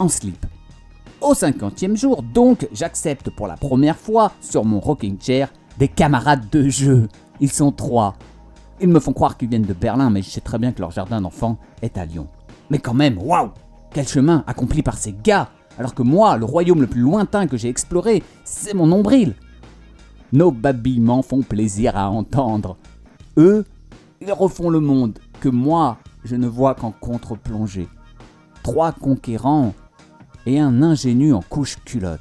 en 0.00 0.08
slip. 0.08 0.44
Au 1.20 1.34
cinquantième 1.34 1.96
jour, 1.96 2.24
donc, 2.24 2.66
j'accepte 2.72 3.30
pour 3.30 3.46
la 3.46 3.56
première 3.56 3.96
fois, 3.96 4.32
sur 4.40 4.64
mon 4.64 4.80
rocking 4.80 5.20
chair, 5.20 5.52
des 5.78 5.86
camarades 5.86 6.50
de 6.50 6.68
jeu. 6.68 7.06
Ils 7.40 7.50
sont 7.50 7.72
trois. 7.72 8.16
Ils 8.80 8.88
me 8.88 9.00
font 9.00 9.12
croire 9.12 9.36
qu'ils 9.36 9.48
viennent 9.48 9.62
de 9.62 9.72
Berlin, 9.72 10.10
mais 10.10 10.22
je 10.22 10.30
sais 10.30 10.40
très 10.40 10.58
bien 10.58 10.72
que 10.72 10.80
leur 10.80 10.90
jardin 10.90 11.20
d'enfants 11.20 11.58
est 11.82 11.98
à 11.98 12.04
Lyon. 12.04 12.28
Mais 12.70 12.78
quand 12.78 12.94
même, 12.94 13.18
waouh 13.18 13.50
Quel 13.92 14.06
chemin 14.06 14.44
accompli 14.46 14.82
par 14.82 14.96
ces 14.96 15.12
gars 15.12 15.48
Alors 15.78 15.94
que 15.94 16.02
moi, 16.02 16.36
le 16.36 16.44
royaume 16.44 16.80
le 16.80 16.86
plus 16.86 17.00
lointain 17.00 17.46
que 17.46 17.56
j'ai 17.56 17.68
exploré, 17.68 18.22
c'est 18.44 18.74
mon 18.74 18.86
nombril. 18.86 19.34
Nos 20.32 20.52
babillements 20.52 21.22
font 21.22 21.42
plaisir 21.42 21.96
à 21.96 22.10
entendre. 22.10 22.76
Eux, 23.36 23.64
ils 24.20 24.32
refont 24.32 24.70
le 24.70 24.80
monde 24.80 25.18
que 25.40 25.48
moi, 25.48 25.98
je 26.24 26.36
ne 26.36 26.46
vois 26.46 26.74
qu'en 26.74 26.92
contre-plongée. 26.92 27.88
Trois 28.62 28.92
conquérants 28.92 29.74
et 30.46 30.60
un 30.60 30.82
ingénu 30.82 31.32
en 31.32 31.40
couche 31.40 31.76
culotte. 31.84 32.20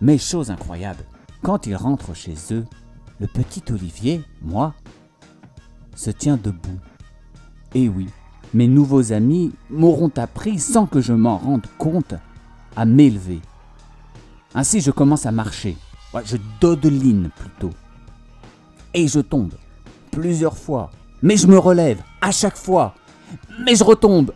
Mais 0.00 0.18
chose 0.18 0.50
incroyable, 0.50 1.04
quand 1.42 1.66
ils 1.66 1.76
rentrent 1.76 2.14
chez 2.14 2.34
eux, 2.52 2.64
le 3.20 3.26
petit 3.26 3.62
Olivier, 3.70 4.22
moi, 4.42 4.74
se 5.94 6.10
tient 6.10 6.36
debout. 6.36 6.78
Et 7.74 7.88
oui, 7.88 8.08
mes 8.54 8.68
nouveaux 8.68 9.12
amis 9.12 9.52
m'auront 9.70 10.12
appris, 10.16 10.58
sans 10.58 10.86
que 10.86 11.00
je 11.00 11.12
m'en 11.12 11.38
rende 11.38 11.66
compte, 11.78 12.14
à 12.76 12.84
m'élever. 12.84 13.40
Ainsi, 14.54 14.80
je 14.80 14.90
commence 14.90 15.26
à 15.26 15.32
marcher. 15.32 15.76
Je 16.24 16.36
dodeline 16.60 17.30
plutôt. 17.36 17.72
Et 18.94 19.08
je 19.08 19.20
tombe. 19.20 19.52
Plusieurs 20.10 20.56
fois. 20.56 20.90
Mais 21.22 21.36
je 21.36 21.46
me 21.46 21.58
relève. 21.58 22.02
À 22.20 22.30
chaque 22.30 22.56
fois. 22.56 22.94
Mais 23.64 23.74
je 23.74 23.84
retombe. 23.84 24.32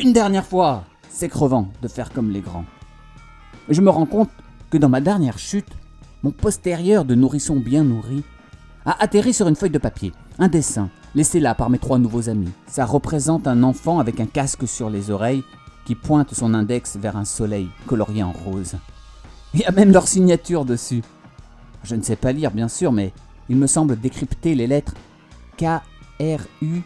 Une 0.00 0.12
dernière 0.12 0.46
fois. 0.46 0.84
C'est 1.08 1.28
crevant 1.28 1.72
de 1.82 1.88
faire 1.88 2.12
comme 2.12 2.30
les 2.30 2.40
grands. 2.40 2.66
Je 3.68 3.80
me 3.80 3.90
rends 3.90 4.06
compte 4.06 4.30
que 4.70 4.78
dans 4.78 4.88
ma 4.88 5.00
dernière 5.00 5.38
chute, 5.38 5.72
mon 6.22 6.30
postérieur 6.30 7.04
de 7.04 7.14
nourrisson 7.14 7.56
bien 7.56 7.84
nourri 7.84 8.24
a 8.84 9.02
atterri 9.02 9.32
sur 9.32 9.48
une 9.48 9.56
feuille 9.56 9.70
de 9.70 9.78
papier, 9.78 10.12
un 10.38 10.48
dessin, 10.48 10.90
laissé 11.14 11.40
là 11.40 11.54
par 11.54 11.70
mes 11.70 11.78
trois 11.78 11.98
nouveaux 11.98 12.28
amis. 12.28 12.52
Ça 12.66 12.84
représente 12.84 13.46
un 13.46 13.62
enfant 13.62 13.98
avec 13.98 14.20
un 14.20 14.26
casque 14.26 14.68
sur 14.68 14.90
les 14.90 15.10
oreilles 15.10 15.44
qui 15.84 15.94
pointe 15.94 16.34
son 16.34 16.54
index 16.54 16.96
vers 16.96 17.16
un 17.16 17.24
soleil 17.24 17.68
colorié 17.86 18.22
en 18.22 18.32
rose. 18.32 18.74
Il 19.54 19.60
y 19.60 19.64
a 19.64 19.72
même 19.72 19.92
leur 19.92 20.08
signature 20.08 20.64
dessus. 20.64 21.02
Je 21.84 21.94
ne 21.94 22.02
sais 22.02 22.16
pas 22.16 22.32
lire, 22.32 22.50
bien 22.50 22.68
sûr, 22.68 22.92
mais 22.92 23.12
il 23.48 23.56
me 23.56 23.66
semble 23.66 23.98
décrypter 23.98 24.54
les 24.54 24.66
lettres 24.66 24.94
K-R-U-Z-B-E-R-G. 25.56 26.76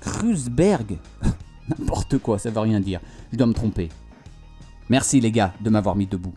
Krusberg. 0.00 0.98
N'importe 1.68 2.18
quoi, 2.18 2.38
ça 2.38 2.50
veut 2.50 2.60
rien 2.60 2.80
dire. 2.80 3.00
Je 3.32 3.36
dois 3.36 3.46
me 3.46 3.52
tromper. 3.52 3.88
Merci 4.90 5.20
les 5.20 5.30
gars 5.30 5.52
de 5.60 5.70
m'avoir 5.70 5.96
mis 5.96 6.06
debout. 6.06 6.34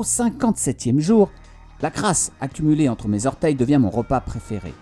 au 0.00 0.02
57e 0.02 0.98
jour, 0.98 1.28
la 1.82 1.90
crasse 1.90 2.32
accumulée 2.40 2.88
entre 2.88 3.06
mes 3.06 3.26
orteils 3.26 3.54
devient 3.54 3.78
mon 3.78 3.90
repas 3.90 4.20
préféré. 4.20 4.72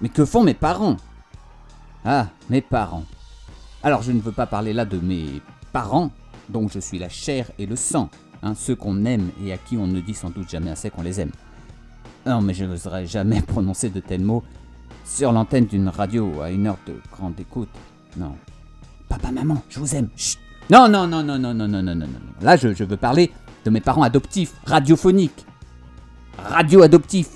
Mais 0.00 0.08
que 0.08 0.24
font 0.24 0.44
mes 0.44 0.54
parents? 0.54 0.96
Ah, 2.04 2.28
mes 2.50 2.60
parents. 2.60 3.04
Alors 3.82 4.02
je 4.02 4.12
ne 4.12 4.20
veux 4.20 4.32
pas 4.32 4.46
parler 4.46 4.72
là 4.72 4.84
de 4.84 4.98
mes 4.98 5.42
parents, 5.72 6.12
dont 6.48 6.68
je 6.68 6.78
suis 6.78 7.00
la 7.00 7.08
chair 7.08 7.50
et 7.58 7.66
le 7.66 7.74
sang, 7.74 8.10
hein, 8.44 8.54
ceux 8.54 8.76
qu'on 8.76 9.04
aime 9.04 9.30
et 9.44 9.52
à 9.52 9.58
qui 9.58 9.76
on 9.76 9.88
ne 9.88 10.00
dit 10.00 10.14
sans 10.14 10.30
doute 10.30 10.48
jamais 10.48 10.70
assez 10.70 10.88
qu'on 10.88 11.02
les 11.02 11.20
aime. 11.20 11.32
Non 12.24 12.40
mais 12.40 12.54
je 12.54 12.64
n'oserais 12.64 13.06
jamais 13.06 13.42
prononcer 13.46 13.90
de 13.90 13.98
tels 13.98 14.22
mots 14.22 14.44
sur 15.04 15.32
l'antenne 15.32 15.66
d'une 15.66 15.88
radio 15.88 16.42
à 16.42 16.50
une 16.50 16.68
heure 16.68 16.78
de 16.86 16.94
grande 17.10 17.38
écoute. 17.40 17.70
Non. 18.16 18.36
Papa, 19.08 19.32
maman, 19.32 19.60
je 19.68 19.80
vous 19.80 19.96
aime. 19.96 20.08
Chut. 20.16 20.38
Non, 20.70 20.88
non, 20.88 21.06
non, 21.08 21.22
non, 21.24 21.38
non, 21.38 21.52
non, 21.52 21.68
non, 21.68 21.82
non, 21.82 21.94
non, 21.94 22.06
non. 22.06 22.20
Là, 22.40 22.56
je, 22.56 22.72
je 22.72 22.84
veux 22.84 22.96
parler 22.96 23.30
de 23.64 23.70
mes 23.70 23.80
parents 23.80 24.02
adoptifs, 24.02 24.54
radiophoniques. 24.66 25.46
Radio-adoptifs. 26.38 27.30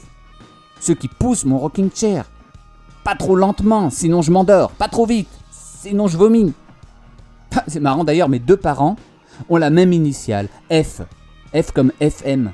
Ceux 0.80 0.94
qui 0.94 1.08
poussent 1.08 1.44
mon 1.44 1.58
rocking 1.58 1.90
chair. 1.94 2.26
Pas 3.04 3.14
trop 3.14 3.36
lentement, 3.36 3.90
sinon 3.90 4.22
je 4.22 4.30
m'endors. 4.30 4.70
Pas 4.72 4.88
trop 4.88 5.06
vite, 5.06 5.28
sinon 5.50 6.08
je 6.08 6.16
vomis. 6.16 6.52
Ah, 7.56 7.64
C'est 7.66 7.80
marrant 7.80 8.04
d'ailleurs, 8.04 8.28
mes 8.28 8.38
deux 8.40 8.58
parents 8.58 8.96
ont 9.48 9.56
la 9.56 9.70
même 9.70 9.94
initiale, 9.94 10.48
F. 10.70 11.00
F 11.54 11.72
comme 11.72 11.92
FM. 11.98 12.52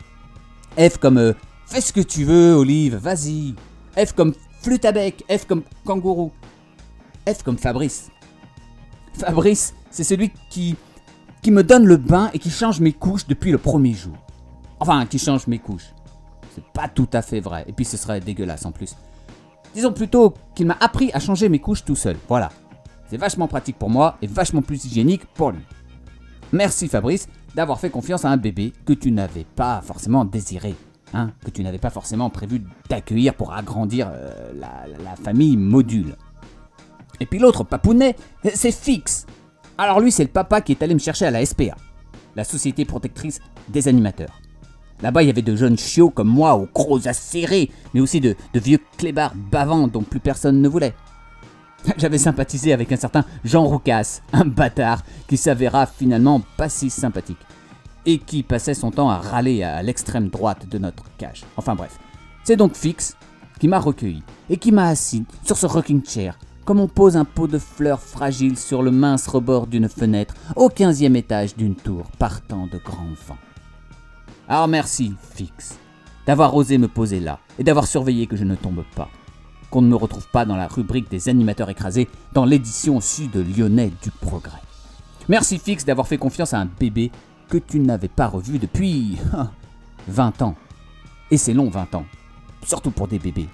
F 0.78 0.98
comme 0.98 1.18
euh, 1.18 1.32
fais 1.66 1.80
ce 1.80 1.92
que 1.92 2.00
tu 2.00 2.22
veux, 2.24 2.54
Olive, 2.54 2.94
vas-y. 2.94 3.54
F 3.98 4.12
comme 4.12 4.34
flûte 4.62 4.84
à 4.84 4.92
bec. 4.92 5.24
F 5.28 5.46
comme 5.46 5.62
kangourou. 5.84 6.30
F 7.28 7.42
comme 7.42 7.58
Fabrice. 7.58 8.10
Fabrice, 9.18 9.74
c'est 9.90 10.04
celui 10.04 10.30
qui, 10.48 10.76
qui 11.44 11.50
me 11.50 11.62
donne 11.62 11.84
le 11.84 11.98
bain 11.98 12.30
et 12.32 12.38
qui 12.38 12.48
change 12.48 12.80
mes 12.80 12.94
couches 12.94 13.26
depuis 13.26 13.52
le 13.52 13.58
premier 13.58 13.92
jour. 13.92 14.16
Enfin, 14.80 15.04
qui 15.04 15.18
change 15.18 15.46
mes 15.46 15.58
couches. 15.58 15.92
C'est 16.54 16.64
pas 16.72 16.88
tout 16.88 17.08
à 17.12 17.20
fait 17.20 17.40
vrai. 17.40 17.66
Et 17.68 17.72
puis 17.72 17.84
ce 17.84 17.98
serait 17.98 18.20
dégueulasse 18.20 18.64
en 18.64 18.72
plus. 18.72 18.96
Disons 19.74 19.92
plutôt 19.92 20.32
qu'il 20.54 20.66
m'a 20.66 20.78
appris 20.80 21.10
à 21.12 21.20
changer 21.20 21.50
mes 21.50 21.58
couches 21.58 21.84
tout 21.84 21.96
seul. 21.96 22.16
Voilà. 22.28 22.50
C'est 23.10 23.18
vachement 23.18 23.46
pratique 23.46 23.78
pour 23.78 23.90
moi 23.90 24.16
et 24.22 24.26
vachement 24.26 24.62
plus 24.62 24.86
hygiénique 24.86 25.26
pour 25.34 25.50
lui. 25.50 25.60
Merci 26.50 26.88
Fabrice 26.88 27.28
d'avoir 27.54 27.78
fait 27.78 27.90
confiance 27.90 28.24
à 28.24 28.30
un 28.30 28.38
bébé 28.38 28.72
que 28.86 28.94
tu 28.94 29.12
n'avais 29.12 29.44
pas 29.44 29.82
forcément 29.82 30.24
désiré. 30.24 30.74
Hein, 31.12 31.30
que 31.44 31.50
tu 31.50 31.62
n'avais 31.62 31.78
pas 31.78 31.90
forcément 31.90 32.30
prévu 32.30 32.62
d'accueillir 32.88 33.34
pour 33.34 33.52
agrandir 33.52 34.10
euh, 34.10 34.50
la, 34.54 35.14
famille 35.16 35.58
module. 35.58 36.16
Et 37.20 37.26
puis 37.26 37.38
l'autre 37.38 37.64
papounet, 37.64 38.16
c'est 38.54 38.72
Fix. 38.72 39.26
Alors 39.76 40.00
lui, 40.00 40.12
c'est 40.12 40.22
le 40.22 40.30
papa 40.30 40.60
qui 40.60 40.72
est 40.72 40.82
allé 40.82 40.94
me 40.94 41.00
chercher 41.00 41.26
à 41.26 41.30
la 41.30 41.44
SPA, 41.44 41.76
la 42.36 42.44
Société 42.44 42.84
Protectrice 42.84 43.40
des 43.68 43.88
Animateurs. 43.88 44.40
Là-bas, 45.02 45.22
il 45.22 45.26
y 45.26 45.30
avait 45.30 45.42
de 45.42 45.56
jeunes 45.56 45.76
chiots 45.76 46.10
comme 46.10 46.28
moi, 46.28 46.54
aux 46.54 46.68
gros 46.72 47.08
acérés, 47.08 47.70
mais 47.92 48.00
aussi 48.00 48.20
de, 48.20 48.36
de 48.52 48.60
vieux 48.60 48.78
clébards 48.96 49.34
bavants 49.34 49.88
dont 49.88 50.02
plus 50.02 50.20
personne 50.20 50.62
ne 50.62 50.68
voulait. 50.68 50.94
J'avais 51.98 52.18
sympathisé 52.18 52.72
avec 52.72 52.92
un 52.92 52.96
certain 52.96 53.24
Jean 53.44 53.64
Roucas, 53.64 54.20
un 54.32 54.44
bâtard 54.44 55.02
qui 55.26 55.36
s'avéra 55.36 55.86
finalement 55.86 56.40
pas 56.56 56.68
si 56.68 56.88
sympathique, 56.88 57.44
et 58.06 58.18
qui 58.18 58.44
passait 58.44 58.74
son 58.74 58.92
temps 58.92 59.10
à 59.10 59.18
râler 59.18 59.64
à 59.64 59.82
l'extrême 59.82 60.28
droite 60.28 60.68
de 60.68 60.78
notre 60.78 61.04
cage. 61.18 61.44
Enfin 61.56 61.74
bref, 61.74 61.98
c'est 62.44 62.56
donc 62.56 62.76
Fix 62.76 63.16
qui 63.58 63.66
m'a 63.66 63.80
recueilli 63.80 64.22
et 64.48 64.56
qui 64.56 64.72
m'a 64.72 64.88
assis 64.88 65.24
sur 65.44 65.56
ce 65.56 65.66
rocking 65.66 66.04
chair, 66.04 66.38
comme 66.64 66.80
on 66.80 66.88
pose 66.88 67.16
un 67.16 67.24
pot 67.24 67.46
de 67.46 67.58
fleurs 67.58 68.00
fragile 68.00 68.56
sur 68.58 68.82
le 68.82 68.90
mince 68.90 69.26
rebord 69.26 69.66
d'une 69.66 69.88
fenêtre 69.88 70.34
au 70.56 70.68
15e 70.68 71.14
étage 71.14 71.56
d'une 71.56 71.74
tour 71.74 72.06
partant 72.18 72.66
de 72.66 72.78
grands 72.78 73.14
vents. 73.26 73.38
Alors 74.48 74.68
merci, 74.68 75.14
Fix, 75.34 75.78
d'avoir 76.26 76.54
osé 76.54 76.78
me 76.78 76.88
poser 76.88 77.20
là 77.20 77.38
et 77.58 77.64
d'avoir 77.64 77.86
surveillé 77.86 78.26
que 78.26 78.36
je 78.36 78.44
ne 78.44 78.54
tombe 78.54 78.84
pas, 78.94 79.08
qu'on 79.70 79.82
ne 79.82 79.88
me 79.88 79.96
retrouve 79.96 80.28
pas 80.28 80.44
dans 80.44 80.56
la 80.56 80.68
rubrique 80.68 81.10
des 81.10 81.28
animateurs 81.28 81.70
écrasés 81.70 82.08
dans 82.32 82.44
l'édition 82.44 83.00
sud 83.00 83.34
lyonnais 83.56 83.92
du 84.02 84.10
Progrès. 84.10 84.62
Merci, 85.28 85.58
Fix, 85.58 85.84
d'avoir 85.84 86.06
fait 86.06 86.18
confiance 86.18 86.54
à 86.54 86.58
un 86.58 86.66
bébé 86.66 87.10
que 87.48 87.58
tu 87.58 87.78
n'avais 87.78 88.08
pas 88.08 88.26
revu 88.26 88.58
depuis 88.58 89.18
20 90.08 90.42
ans. 90.42 90.54
Et 91.30 91.38
c'est 91.38 91.54
long 91.54 91.68
20 91.68 91.94
ans, 91.94 92.04
surtout 92.62 92.90
pour 92.90 93.08
des 93.08 93.18
bébés. 93.18 93.48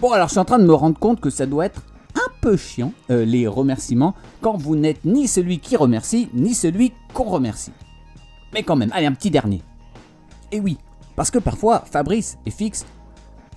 Bon, 0.00 0.12
alors 0.12 0.28
je 0.28 0.32
suis 0.32 0.40
en 0.40 0.44
train 0.44 0.58
de 0.58 0.66
me 0.66 0.74
rendre 0.74 0.98
compte 0.98 1.20
que 1.20 1.30
ça 1.30 1.46
doit 1.46 1.66
être 1.66 1.82
peu 2.42 2.56
chiant, 2.56 2.92
euh, 3.10 3.24
les 3.24 3.46
remerciements, 3.46 4.14
quand 4.42 4.58
vous 4.58 4.76
n'êtes 4.76 5.04
ni 5.06 5.28
celui 5.28 5.60
qui 5.60 5.76
remercie, 5.76 6.28
ni 6.34 6.54
celui 6.54 6.92
qu'on 7.14 7.24
remercie. 7.24 7.72
Mais 8.52 8.64
quand 8.64 8.76
même, 8.76 8.90
allez, 8.92 9.06
un 9.06 9.14
petit 9.14 9.30
dernier. 9.30 9.62
Et 10.50 10.60
oui, 10.60 10.76
parce 11.16 11.30
que 11.30 11.38
parfois, 11.38 11.84
Fabrice 11.90 12.36
et 12.44 12.50
Fix 12.50 12.84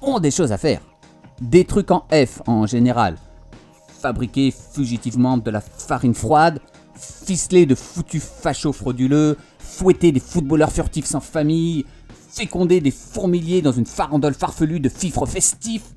ont 0.01 0.19
des 0.19 0.31
choses 0.31 0.51
à 0.51 0.57
faire. 0.57 0.81
Des 1.41 1.65
trucs 1.65 1.91
en 1.91 2.05
F 2.11 2.41
en 2.45 2.65
général. 2.67 3.17
Fabriquer 3.99 4.51
fugitivement 4.51 5.37
de 5.37 5.49
la 5.49 5.61
farine 5.61 6.13
froide, 6.13 6.61
ficeler 6.95 7.65
de 7.65 7.73
foutus 7.75 8.23
fachos 8.23 8.71
frauduleux, 8.71 9.35
fouetter 9.57 10.11
des 10.11 10.19
footballeurs 10.19 10.71
furtifs 10.71 11.05
sans 11.05 11.19
famille, 11.21 11.85
féconder 12.29 12.81
des 12.81 12.91
fourmiliers 12.91 13.63
dans 13.63 13.71
une 13.71 13.87
farandole 13.87 14.35
farfelue 14.35 14.79
de 14.79 14.89
fifres 14.89 15.25
festifs, 15.25 15.95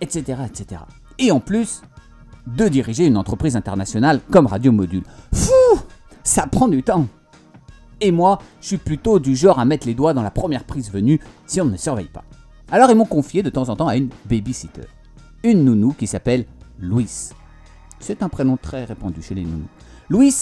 etc., 0.00 0.42
etc. 0.46 0.82
Et 1.18 1.32
en 1.32 1.40
plus, 1.40 1.82
de 2.46 2.68
diriger 2.68 3.06
une 3.06 3.16
entreprise 3.16 3.56
internationale 3.56 4.20
comme 4.30 4.46
Radio 4.46 4.72
Module. 4.72 5.04
Fou 5.32 5.80
Ça 6.22 6.46
prend 6.46 6.68
du 6.68 6.82
temps 6.82 7.06
et 8.00 8.12
moi, 8.12 8.38
je 8.60 8.68
suis 8.68 8.76
plutôt 8.78 9.18
du 9.18 9.36
genre 9.36 9.58
à 9.58 9.64
mettre 9.64 9.86
les 9.86 9.94
doigts 9.94 10.14
dans 10.14 10.22
la 10.22 10.30
première 10.30 10.64
prise 10.64 10.90
venue 10.90 11.20
si 11.46 11.60
on 11.60 11.66
ne 11.66 11.76
surveille 11.76 12.08
pas. 12.08 12.24
Alors 12.70 12.90
ils 12.90 12.96
m'ont 12.96 13.04
confié 13.04 13.42
de 13.42 13.50
temps 13.50 13.68
en 13.68 13.76
temps 13.76 13.88
à 13.88 13.96
une 13.96 14.08
babysitter. 14.24 14.86
Une 15.42 15.64
nounou 15.64 15.92
qui 15.92 16.06
s'appelle 16.06 16.46
Louis. 16.78 17.30
C'est 17.98 18.22
un 18.22 18.28
prénom 18.28 18.56
très 18.56 18.84
répandu 18.84 19.20
chez 19.22 19.34
les 19.34 19.44
nounous. 19.44 19.68
Louis, 20.08 20.34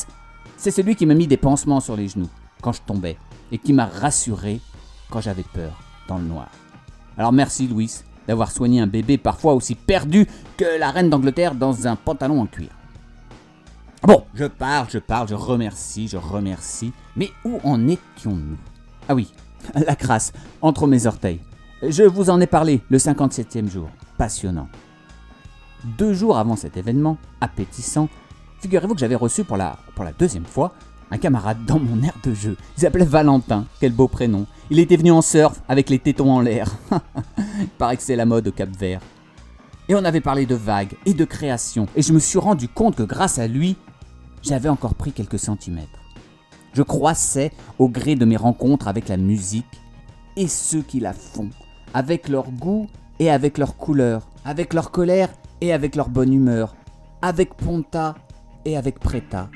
c'est 0.57 0.70
celui 0.70 0.94
qui 0.94 1.07
m'a 1.07 1.14
mis 1.14 1.26
des 1.26 1.36
pansements 1.36 1.80
sur 1.80 1.96
les 1.96 2.09
genoux 2.09 2.28
quand 2.62 2.72
je 2.72 2.82
tombais 2.82 3.16
et 3.51 3.59
qui 3.59 3.72
m'a 3.72 3.86
rassuré 3.86 4.61
quand 5.11 5.20
j'avais 5.20 5.42
peur 5.42 5.82
dans 6.07 6.18
le 6.18 6.24
noir. 6.24 6.49
Alors 7.16 7.32
merci 7.32 7.66
Louis 7.66 8.03
d'avoir 8.29 8.53
soigné 8.53 8.81
un 8.81 8.87
bébé 8.87 9.18
parfois 9.18 9.55
aussi 9.55 9.74
perdu 9.74 10.29
que 10.57 10.79
la 10.79 10.91
reine 10.91 11.11
d'Angleterre 11.11 11.55
dans 11.55 11.89
un 11.89 11.97
pantalon 11.97 12.43
en 12.43 12.47
cuir. 12.47 12.68
Bon, 14.03 14.22
je 14.35 14.45
parle, 14.45 14.87
je 14.91 14.99
parle, 14.99 15.29
je 15.29 15.35
remercie, 15.35 16.07
je 16.07 16.18
remercie. 16.18 16.93
Mais 17.16 17.31
où 17.45 17.59
en 17.64 17.89
étions-nous? 17.89 18.59
Ah 19.09 19.14
oui, 19.14 19.33
la 19.74 19.97
crasse, 19.97 20.33
entre 20.62 20.87
mes 20.87 21.07
orteils. 21.07 21.41
Je 21.83 22.05
vous 22.05 22.31
en 22.31 22.41
ai 22.41 22.47
parlé 22.47 22.83
le 22.91 22.99
57e 22.99 23.68
jour. 23.68 23.89
Passionnant. 24.18 24.68
Deux 25.97 26.12
jours 26.12 26.39
avant 26.39 26.57
cet 26.57 26.76
événement, 26.76 27.16
appétissant, 27.41 28.09
figurez-vous 28.61 28.95
que 28.95 29.01
j'avais 29.01 29.14
reçu 29.14 29.45
pour 29.45 29.57
la, 29.57 29.79
pour 29.95 30.05
la 30.05 30.12
deuxième 30.12 30.45
fois 30.45 30.74
un 31.11 31.19
camarade 31.19 31.65
dans 31.67 31.79
mon 31.79 32.03
aire 32.03 32.17
de 32.23 32.35
jeu. 32.35 32.57
Il 32.77 32.81
s'appelait 32.81 33.05
Valentin, 33.05 33.67
quel 33.81 33.93
beau 33.93 34.09
prénom. 34.09 34.47
Il 34.71 34.79
était 34.79 34.97
venu 34.97 35.11
en 35.11 35.23
surf 35.23 35.61
avec 35.69 35.91
les 35.91 35.99
tétons 35.99 36.31
en 36.31 36.41
l'air. 36.41 36.75
Il 37.61 37.69
paraît 37.79 37.97
que 37.97 38.03
c'est 38.03 38.17
la 38.17 38.27
mode 38.27 38.49
au 38.49 38.53
Cap 38.53 38.69
Vert. 38.77 39.01
Et 39.89 39.95
on 39.95 40.05
avait 40.05 40.21
parlé 40.21 40.45
de 40.45 40.55
vagues 40.55 40.95
et 41.07 41.15
de 41.15 41.25
création. 41.25 41.87
Et 41.97 42.03
je 42.03 42.13
me 42.13 42.19
suis 42.19 42.39
rendu 42.39 42.69
compte 42.69 42.97
que 42.97 43.03
grâce 43.03 43.39
à 43.39 43.47
lui, 43.47 43.77
j'avais 44.43 44.69
encore 44.69 44.95
pris 44.95 45.13
quelques 45.13 45.39
centimètres. 45.39 45.89
Je 46.75 46.83
croissais 46.83 47.53
au 47.79 47.89
gré 47.89 48.15
de 48.15 48.27
mes 48.27 48.37
rencontres 48.37 48.89
avec 48.89 49.09
la 49.09 49.17
musique 49.17 49.81
et 50.37 50.47
ceux 50.47 50.83
qui 50.83 51.01
la 51.01 51.15
font, 51.15 51.49
avec 51.95 52.29
leur 52.29 52.51
goût 52.51 52.87
et 53.19 53.31
avec 53.31 53.59
leur 53.59 53.77
couleur, 53.77 54.29
avec 54.45 54.75
leur 54.75 54.91
colère 54.91 55.31
et 55.61 55.73
avec 55.73 55.97
leur 55.97 56.11
bonne 56.11 56.33
humeur, 56.33 56.77
avec 57.23 57.55
Ponta 57.55 58.15
et 58.65 58.77
avec 58.77 59.01
Preta. 59.01 59.49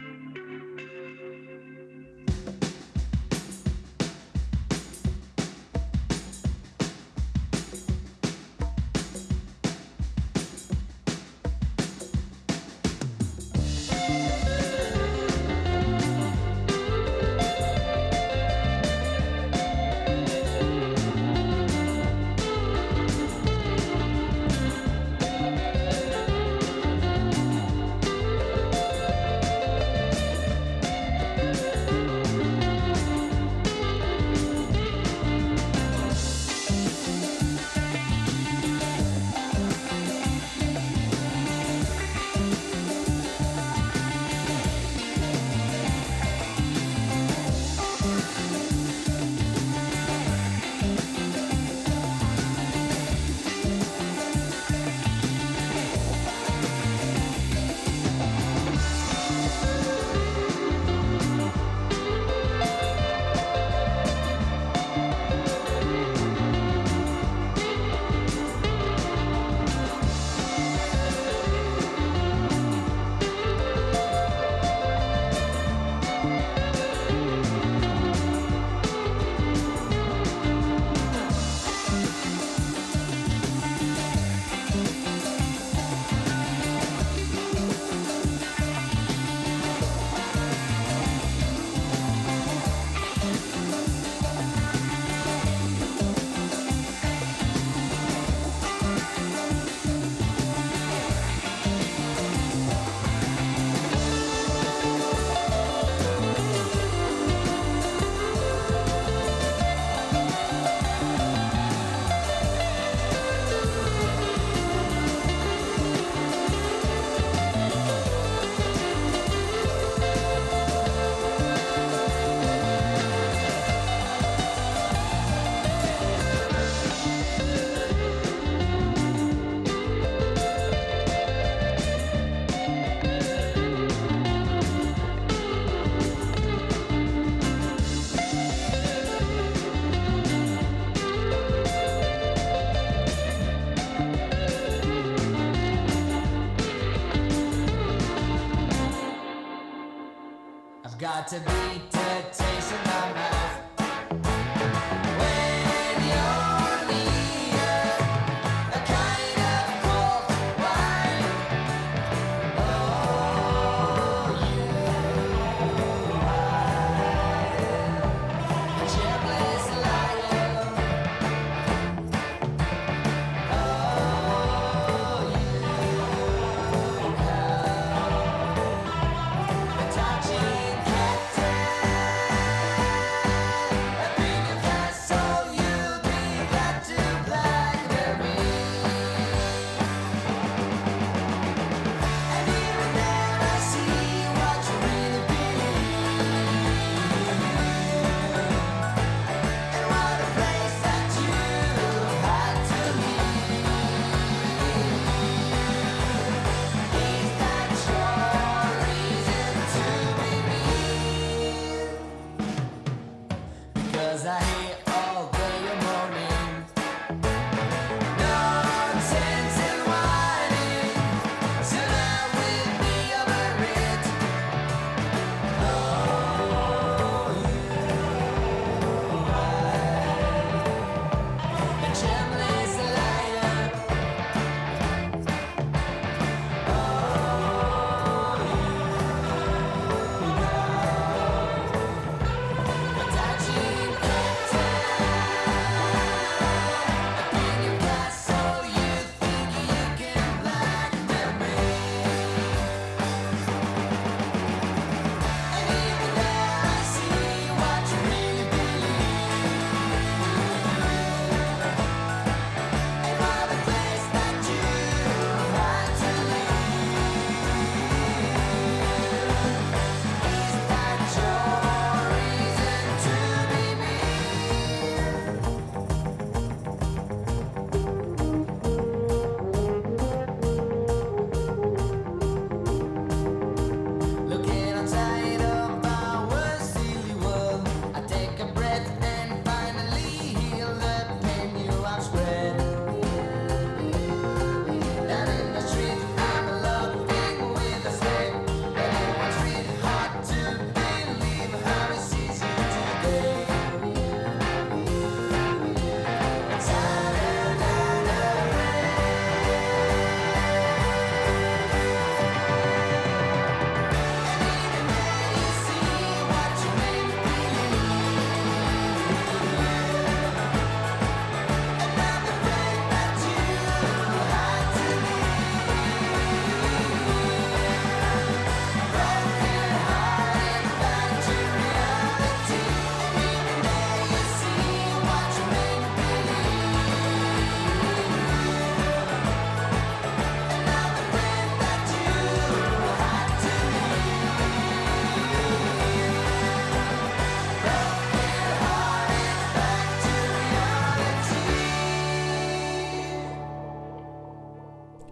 to 151.28 151.38
be 151.38 151.61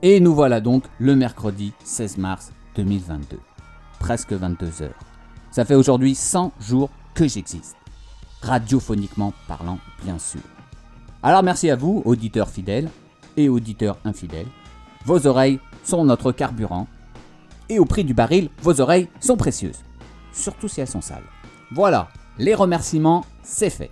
Et 0.02 0.18
nous 0.18 0.34
voilà 0.34 0.62
donc 0.62 0.84
le 0.98 1.14
mercredi 1.14 1.74
16 1.84 2.16
mars 2.16 2.52
2022. 2.74 3.38
Presque 3.98 4.32
22 4.32 4.80
heures. 4.80 4.98
Ça 5.50 5.66
fait 5.66 5.74
aujourd'hui 5.74 6.14
100 6.14 6.52
jours 6.58 6.88
que 7.12 7.28
j'existe. 7.28 7.76
Radiophoniquement 8.40 9.34
parlant, 9.46 9.78
bien 10.02 10.18
sûr. 10.18 10.40
Alors 11.22 11.42
merci 11.42 11.68
à 11.68 11.76
vous, 11.76 12.00
auditeurs 12.06 12.48
fidèles 12.48 12.88
et 13.36 13.50
auditeurs 13.50 13.98
infidèles. 14.06 14.46
Vos 15.04 15.26
oreilles 15.26 15.60
sont 15.84 16.02
notre 16.06 16.32
carburant. 16.32 16.86
Et 17.68 17.78
au 17.78 17.84
prix 17.84 18.04
du 18.04 18.14
baril, 18.14 18.48
vos 18.62 18.80
oreilles 18.80 19.08
sont 19.20 19.36
précieuses. 19.36 19.84
Surtout 20.32 20.68
si 20.68 20.80
elles 20.80 20.88
sont 20.88 21.02
sales. 21.02 21.22
Voilà, 21.72 22.08
les 22.38 22.54
remerciements, 22.54 23.26
c'est 23.42 23.68
fait. 23.68 23.90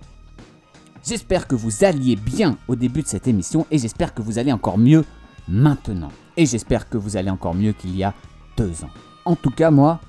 J'espère 1.05 1.47
que 1.47 1.55
vous 1.55 1.83
alliez 1.83 2.15
bien 2.15 2.57
au 2.67 2.75
début 2.75 3.03
de 3.03 3.07
cette 3.07 3.27
émission 3.27 3.67
et 3.69 3.77
j'espère 3.77 4.15
que 4.15 4.23
vous 4.23 4.39
allez 4.39 4.51
encore 4.51 4.79
mieux 4.79 5.05
maintenant. 5.49 6.11
Et 6.37 6.45
j'espère 6.45 6.87
que 6.87 6.97
vous 6.97 7.17
allez 7.17 7.29
encore 7.29 7.55
mieux 7.55 7.73
qu'il 7.73 7.95
y 7.95 8.03
a 8.03 8.13
deux 8.55 8.83
ans. 8.83 8.89
En 9.25 9.35
tout 9.35 9.51
cas, 9.51 9.71
moi, 9.71 9.99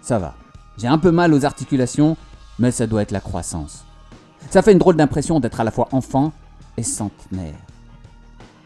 ça 0.00 0.18
va. 0.18 0.34
J'ai 0.78 0.88
un 0.88 0.98
peu 0.98 1.10
mal 1.10 1.34
aux 1.34 1.44
articulations, 1.44 2.16
mais 2.58 2.70
ça 2.70 2.86
doit 2.86 3.02
être 3.02 3.10
la 3.10 3.20
croissance. 3.20 3.84
Ça 4.50 4.62
fait 4.62 4.72
une 4.72 4.78
drôle 4.78 4.96
d'impression 4.96 5.40
d'être 5.40 5.60
à 5.60 5.64
la 5.64 5.70
fois 5.70 5.88
enfant 5.92 6.32
et 6.76 6.82
centenaire. 6.82 7.58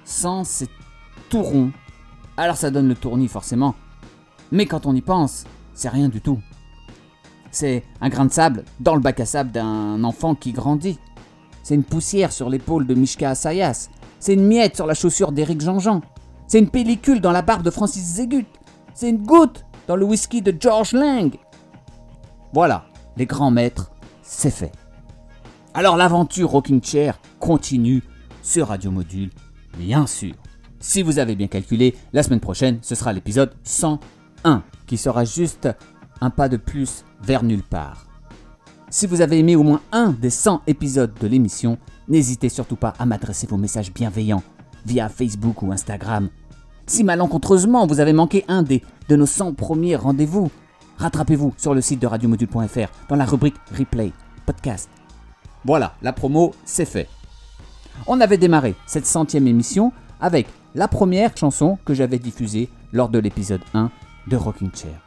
100, 0.05 0.45
c'est 0.45 0.69
tout 1.29 1.43
rond. 1.43 1.71
Alors 2.37 2.57
ça 2.57 2.71
donne 2.71 2.89
le 2.89 2.95
tournis 2.95 3.29
forcément. 3.29 3.75
Mais 4.51 4.67
quand 4.67 4.87
on 4.87 4.95
y 4.95 5.03
pense, 5.03 5.45
c'est 5.75 5.89
rien 5.89 6.09
du 6.09 6.21
tout. 6.21 6.41
C'est 7.51 7.85
un 8.01 8.09
grain 8.09 8.27
de 8.27 8.33
sable 8.33 8.65
dans 8.81 8.95
le 8.95 9.01
bac 9.01 9.21
à 9.21 9.27
sable 9.27 9.51
d'un 9.51 10.03
enfant 10.05 10.35
qui 10.35 10.53
grandit. 10.53 10.99
C'est 11.63 11.75
une 11.75 11.85
poussière 11.85 12.33
sur 12.33 12.49
l'épaule 12.49 12.87
de 12.87 12.95
Mishka 12.95 13.31
Assayas. 13.31 13.89
C'est 14.21 14.35
une 14.35 14.47
miette 14.47 14.77
sur 14.77 14.87
la 14.87 14.95
chaussure 14.95 15.33
d'Éric 15.33 15.61
Jean-Jean. 15.61 16.01
C'est 16.49 16.59
une 16.59 16.71
pellicule 16.71 17.21
dans 17.21 17.31
la 17.31 17.43
barbe 17.43 17.63
de 17.63 17.71
Francis 17.71 18.03
Zégut. 18.03 18.47
C'est 18.95 19.11
une 19.11 19.23
goutte 19.23 19.67
dans 19.87 19.97
le 19.97 20.07
whisky 20.07 20.41
de 20.41 20.55
George 20.59 20.93
Lang. 20.93 21.37
Voilà, 22.55 22.87
les 23.19 23.27
grands 23.27 23.51
maîtres, 23.51 23.91
c'est 24.23 24.51
fait. 24.51 24.73
Alors 25.75 25.99
l'aventure 25.99 26.49
Rocking 26.49 26.83
Chair 26.83 27.21
continue 27.39 28.03
sur 28.43 28.69
Radio 28.69 28.91
Module, 28.91 29.31
bien 29.77 30.07
sûr. 30.07 30.35
Si 30.81 31.03
vous 31.03 31.19
avez 31.19 31.37
bien 31.37 31.49
calculé, 31.49 31.95
la 32.15 32.23
semaine 32.23 32.41
prochaine, 32.41 32.79
ce 32.81 32.95
sera 32.95 33.13
l'épisode 33.13 33.55
101, 33.65 34.63
qui 34.87 34.97
sera 34.97 35.27
juste 35.27 35.69
un 36.23 36.31
pas 36.31 36.49
de 36.49 36.57
plus 36.57 37.05
vers 37.21 37.43
nulle 37.43 37.63
part. 37.63 38.07
Si 38.89 39.07
vous 39.07 39.21
avez 39.21 39.39
aimé 39.39 39.55
au 39.55 39.65
moins 39.65 39.83
un 39.93 40.13
des 40.13 40.31
100 40.31 40.63
épisodes 40.67 41.13
de 41.21 41.27
l'émission, 41.27 41.77
n'hésitez 42.09 42.49
surtout 42.49 42.77
pas 42.77 42.95
à 42.99 43.05
m'adresser 43.05 43.47
vos 43.47 43.59
messages 43.59 43.93
bienveillants 43.93 44.43
via 44.87 45.09
Facebook 45.09 45.63
ou 45.63 45.73
Instagram. 45.73 46.29
Si 46.87 47.05
malencontreusement 47.05 47.87
vous 47.87 48.01
avez 48.01 48.13
manqué 48.13 48.45
un 48.49 48.63
des 48.63 48.83
de 49.09 49.17
nos 49.17 49.27
100 49.27 49.55
premiers 49.55 49.97
rendez-vous, 49.97 50.51
rattrapez-vous 50.99 51.55
sur 51.57 51.75
le 51.75 51.81
site 51.81 52.01
de 52.01 52.07
radiomodule.fr 52.07 52.89
dans 53.09 53.17
la 53.17 53.25
rubrique 53.25 53.57
Replay, 53.77 54.13
podcast. 54.47 54.89
Voilà, 55.65 55.95
la 56.03 56.13
promo, 56.13 56.55
c'est 56.65 56.85
fait. 56.85 57.09
On 58.07 58.21
avait 58.21 58.39
démarré 58.39 58.75
cette 58.87 59.07
centième 59.07 59.47
émission 59.47 59.93
avec 60.21 60.47
la 60.75 60.89
première 60.89 61.37
chanson 61.37 61.79
que 61.85 61.95
j'avais 61.95 62.19
diffusée 62.19 62.69
lors 62.93 63.09
de 63.09 63.19
l'épisode 63.19 63.63
1 63.75 63.91
de 64.29 64.37
Rocking 64.37 64.71
Chair. 64.75 65.01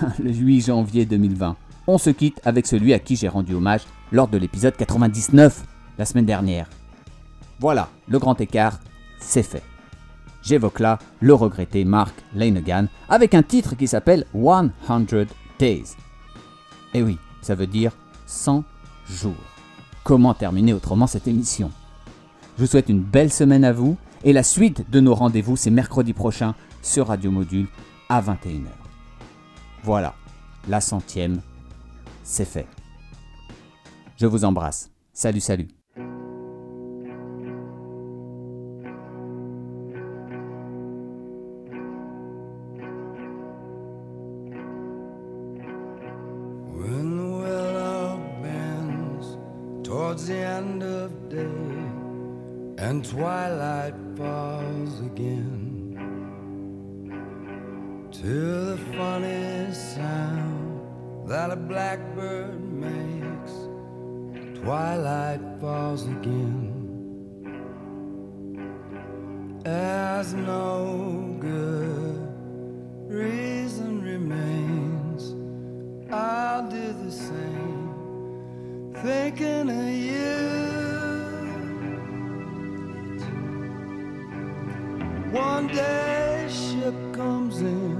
le 0.18 0.32
8 0.32 0.66
janvier 0.66 1.04
2020. 1.06 1.56
On 1.86 1.98
se 1.98 2.10
quitte 2.10 2.40
avec 2.44 2.66
celui 2.66 2.92
à 2.92 2.98
qui 2.98 3.16
j'ai 3.16 3.28
rendu 3.28 3.54
hommage 3.54 3.82
lors 4.12 4.28
de 4.28 4.38
l'épisode 4.38 4.76
99 4.76 5.64
la 5.98 6.04
semaine 6.04 6.26
dernière. 6.26 6.68
Voilà, 7.60 7.88
le 8.08 8.18
grand 8.18 8.40
écart, 8.40 8.80
c'est 9.20 9.42
fait. 9.42 9.62
J'évoque 10.42 10.80
là 10.80 10.98
le 11.20 11.34
regretté 11.34 11.84
Mark 11.84 12.14
Lanegan 12.34 12.86
avec 13.08 13.34
un 13.34 13.42
titre 13.42 13.76
qui 13.76 13.88
s'appelle 13.88 14.26
100 14.32 14.66
Days. 15.58 15.96
Et 16.94 17.02
oui, 17.02 17.18
ça 17.42 17.54
veut 17.54 17.66
dire 17.66 17.92
100 18.26 18.64
jours. 19.08 19.34
Comment 20.04 20.34
terminer 20.34 20.72
autrement 20.72 21.06
cette 21.06 21.26
émission? 21.26 21.70
Je 22.56 22.62
vous 22.62 22.70
souhaite 22.70 22.88
une 22.88 23.02
belle 23.02 23.32
semaine 23.32 23.64
à 23.64 23.72
vous 23.72 23.96
et 24.24 24.32
la 24.32 24.42
suite 24.42 24.88
de 24.90 25.00
nos 25.00 25.14
rendez-vous 25.14 25.56
c'est 25.56 25.70
mercredi 25.70 26.12
prochain 26.12 26.54
sur 26.80 27.08
Radio 27.08 27.30
Module 27.30 27.66
à 28.08 28.22
21h. 28.22 28.68
Voilà, 29.82 30.14
la 30.68 30.80
centième, 30.80 31.40
c'est 32.22 32.44
fait. 32.44 32.66
Je 34.16 34.26
vous 34.26 34.44
embrasse. 34.44 34.90
Salut, 35.12 35.40
salut. 35.40 35.75
Day 51.28 51.86
and 52.78 53.04
twilight 53.04 53.94
falls 54.16 55.00
again 55.00 55.76
to 58.12 58.64
the 58.64 58.78
funny 58.96 59.72
sound 59.72 61.28
that 61.28 61.50
a 61.50 61.56
blackbird 61.56 62.60
makes, 62.72 63.52
twilight 64.60 65.40
falls 65.60 66.06
again. 66.06 66.72
As 69.64 70.34
no 70.34 71.36
good 71.40 72.28
reason 73.08 74.02
remains, 74.02 75.34
I'll 76.12 76.68
do 76.70 76.92
the 77.04 77.10
same, 77.10 78.94
thinking 79.02 79.68
of 79.68 79.88
you. 79.88 80.75
One 85.36 85.66
day 85.66 86.48
ship 86.48 86.94
comes 87.12 87.60
in. 87.60 87.96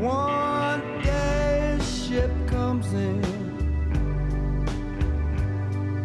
One 0.00 1.02
day 1.02 1.78
ship 1.84 2.30
comes 2.46 2.90
in. 2.94 3.20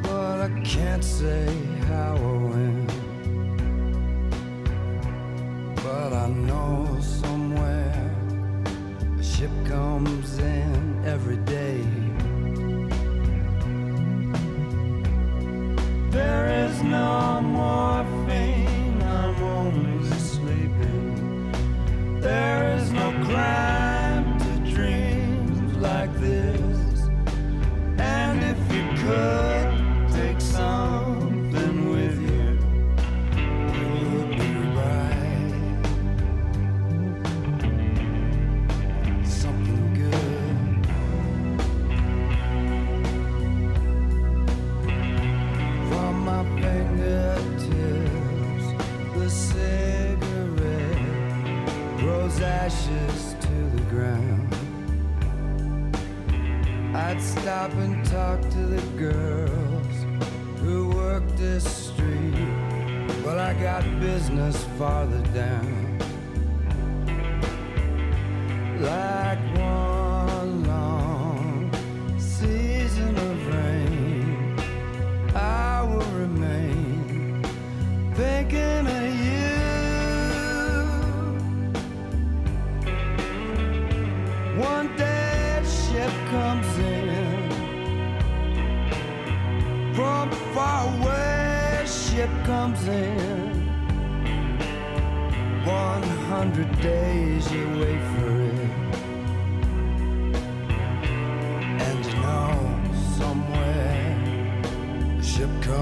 But 0.03 0.41
I 0.41 0.49
can't 0.65 1.03
say 1.03 1.47
how 1.87 2.17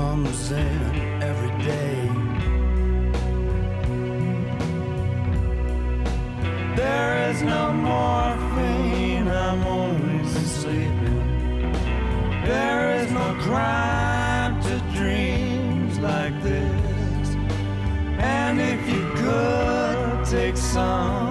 comes 0.10 0.51
in 0.51 1.22
every 1.22 1.53
day. 1.64 1.99
There 6.76 7.30
is 7.30 7.43
no 7.43 7.72
morphine, 7.89 9.28
I'm 9.28 9.62
only 9.68 10.26
sleeping. 10.60 11.74
There 12.51 12.95
is 12.99 13.12
no 13.12 13.28
crime 13.47 14.53
to 14.68 14.76
dreams 14.97 15.99
like 15.99 16.36
this. 16.41 17.28
And 18.18 18.60
if 18.60 18.82
you 18.93 19.03
could 19.22 20.26
take 20.26 20.57
something 20.57 21.28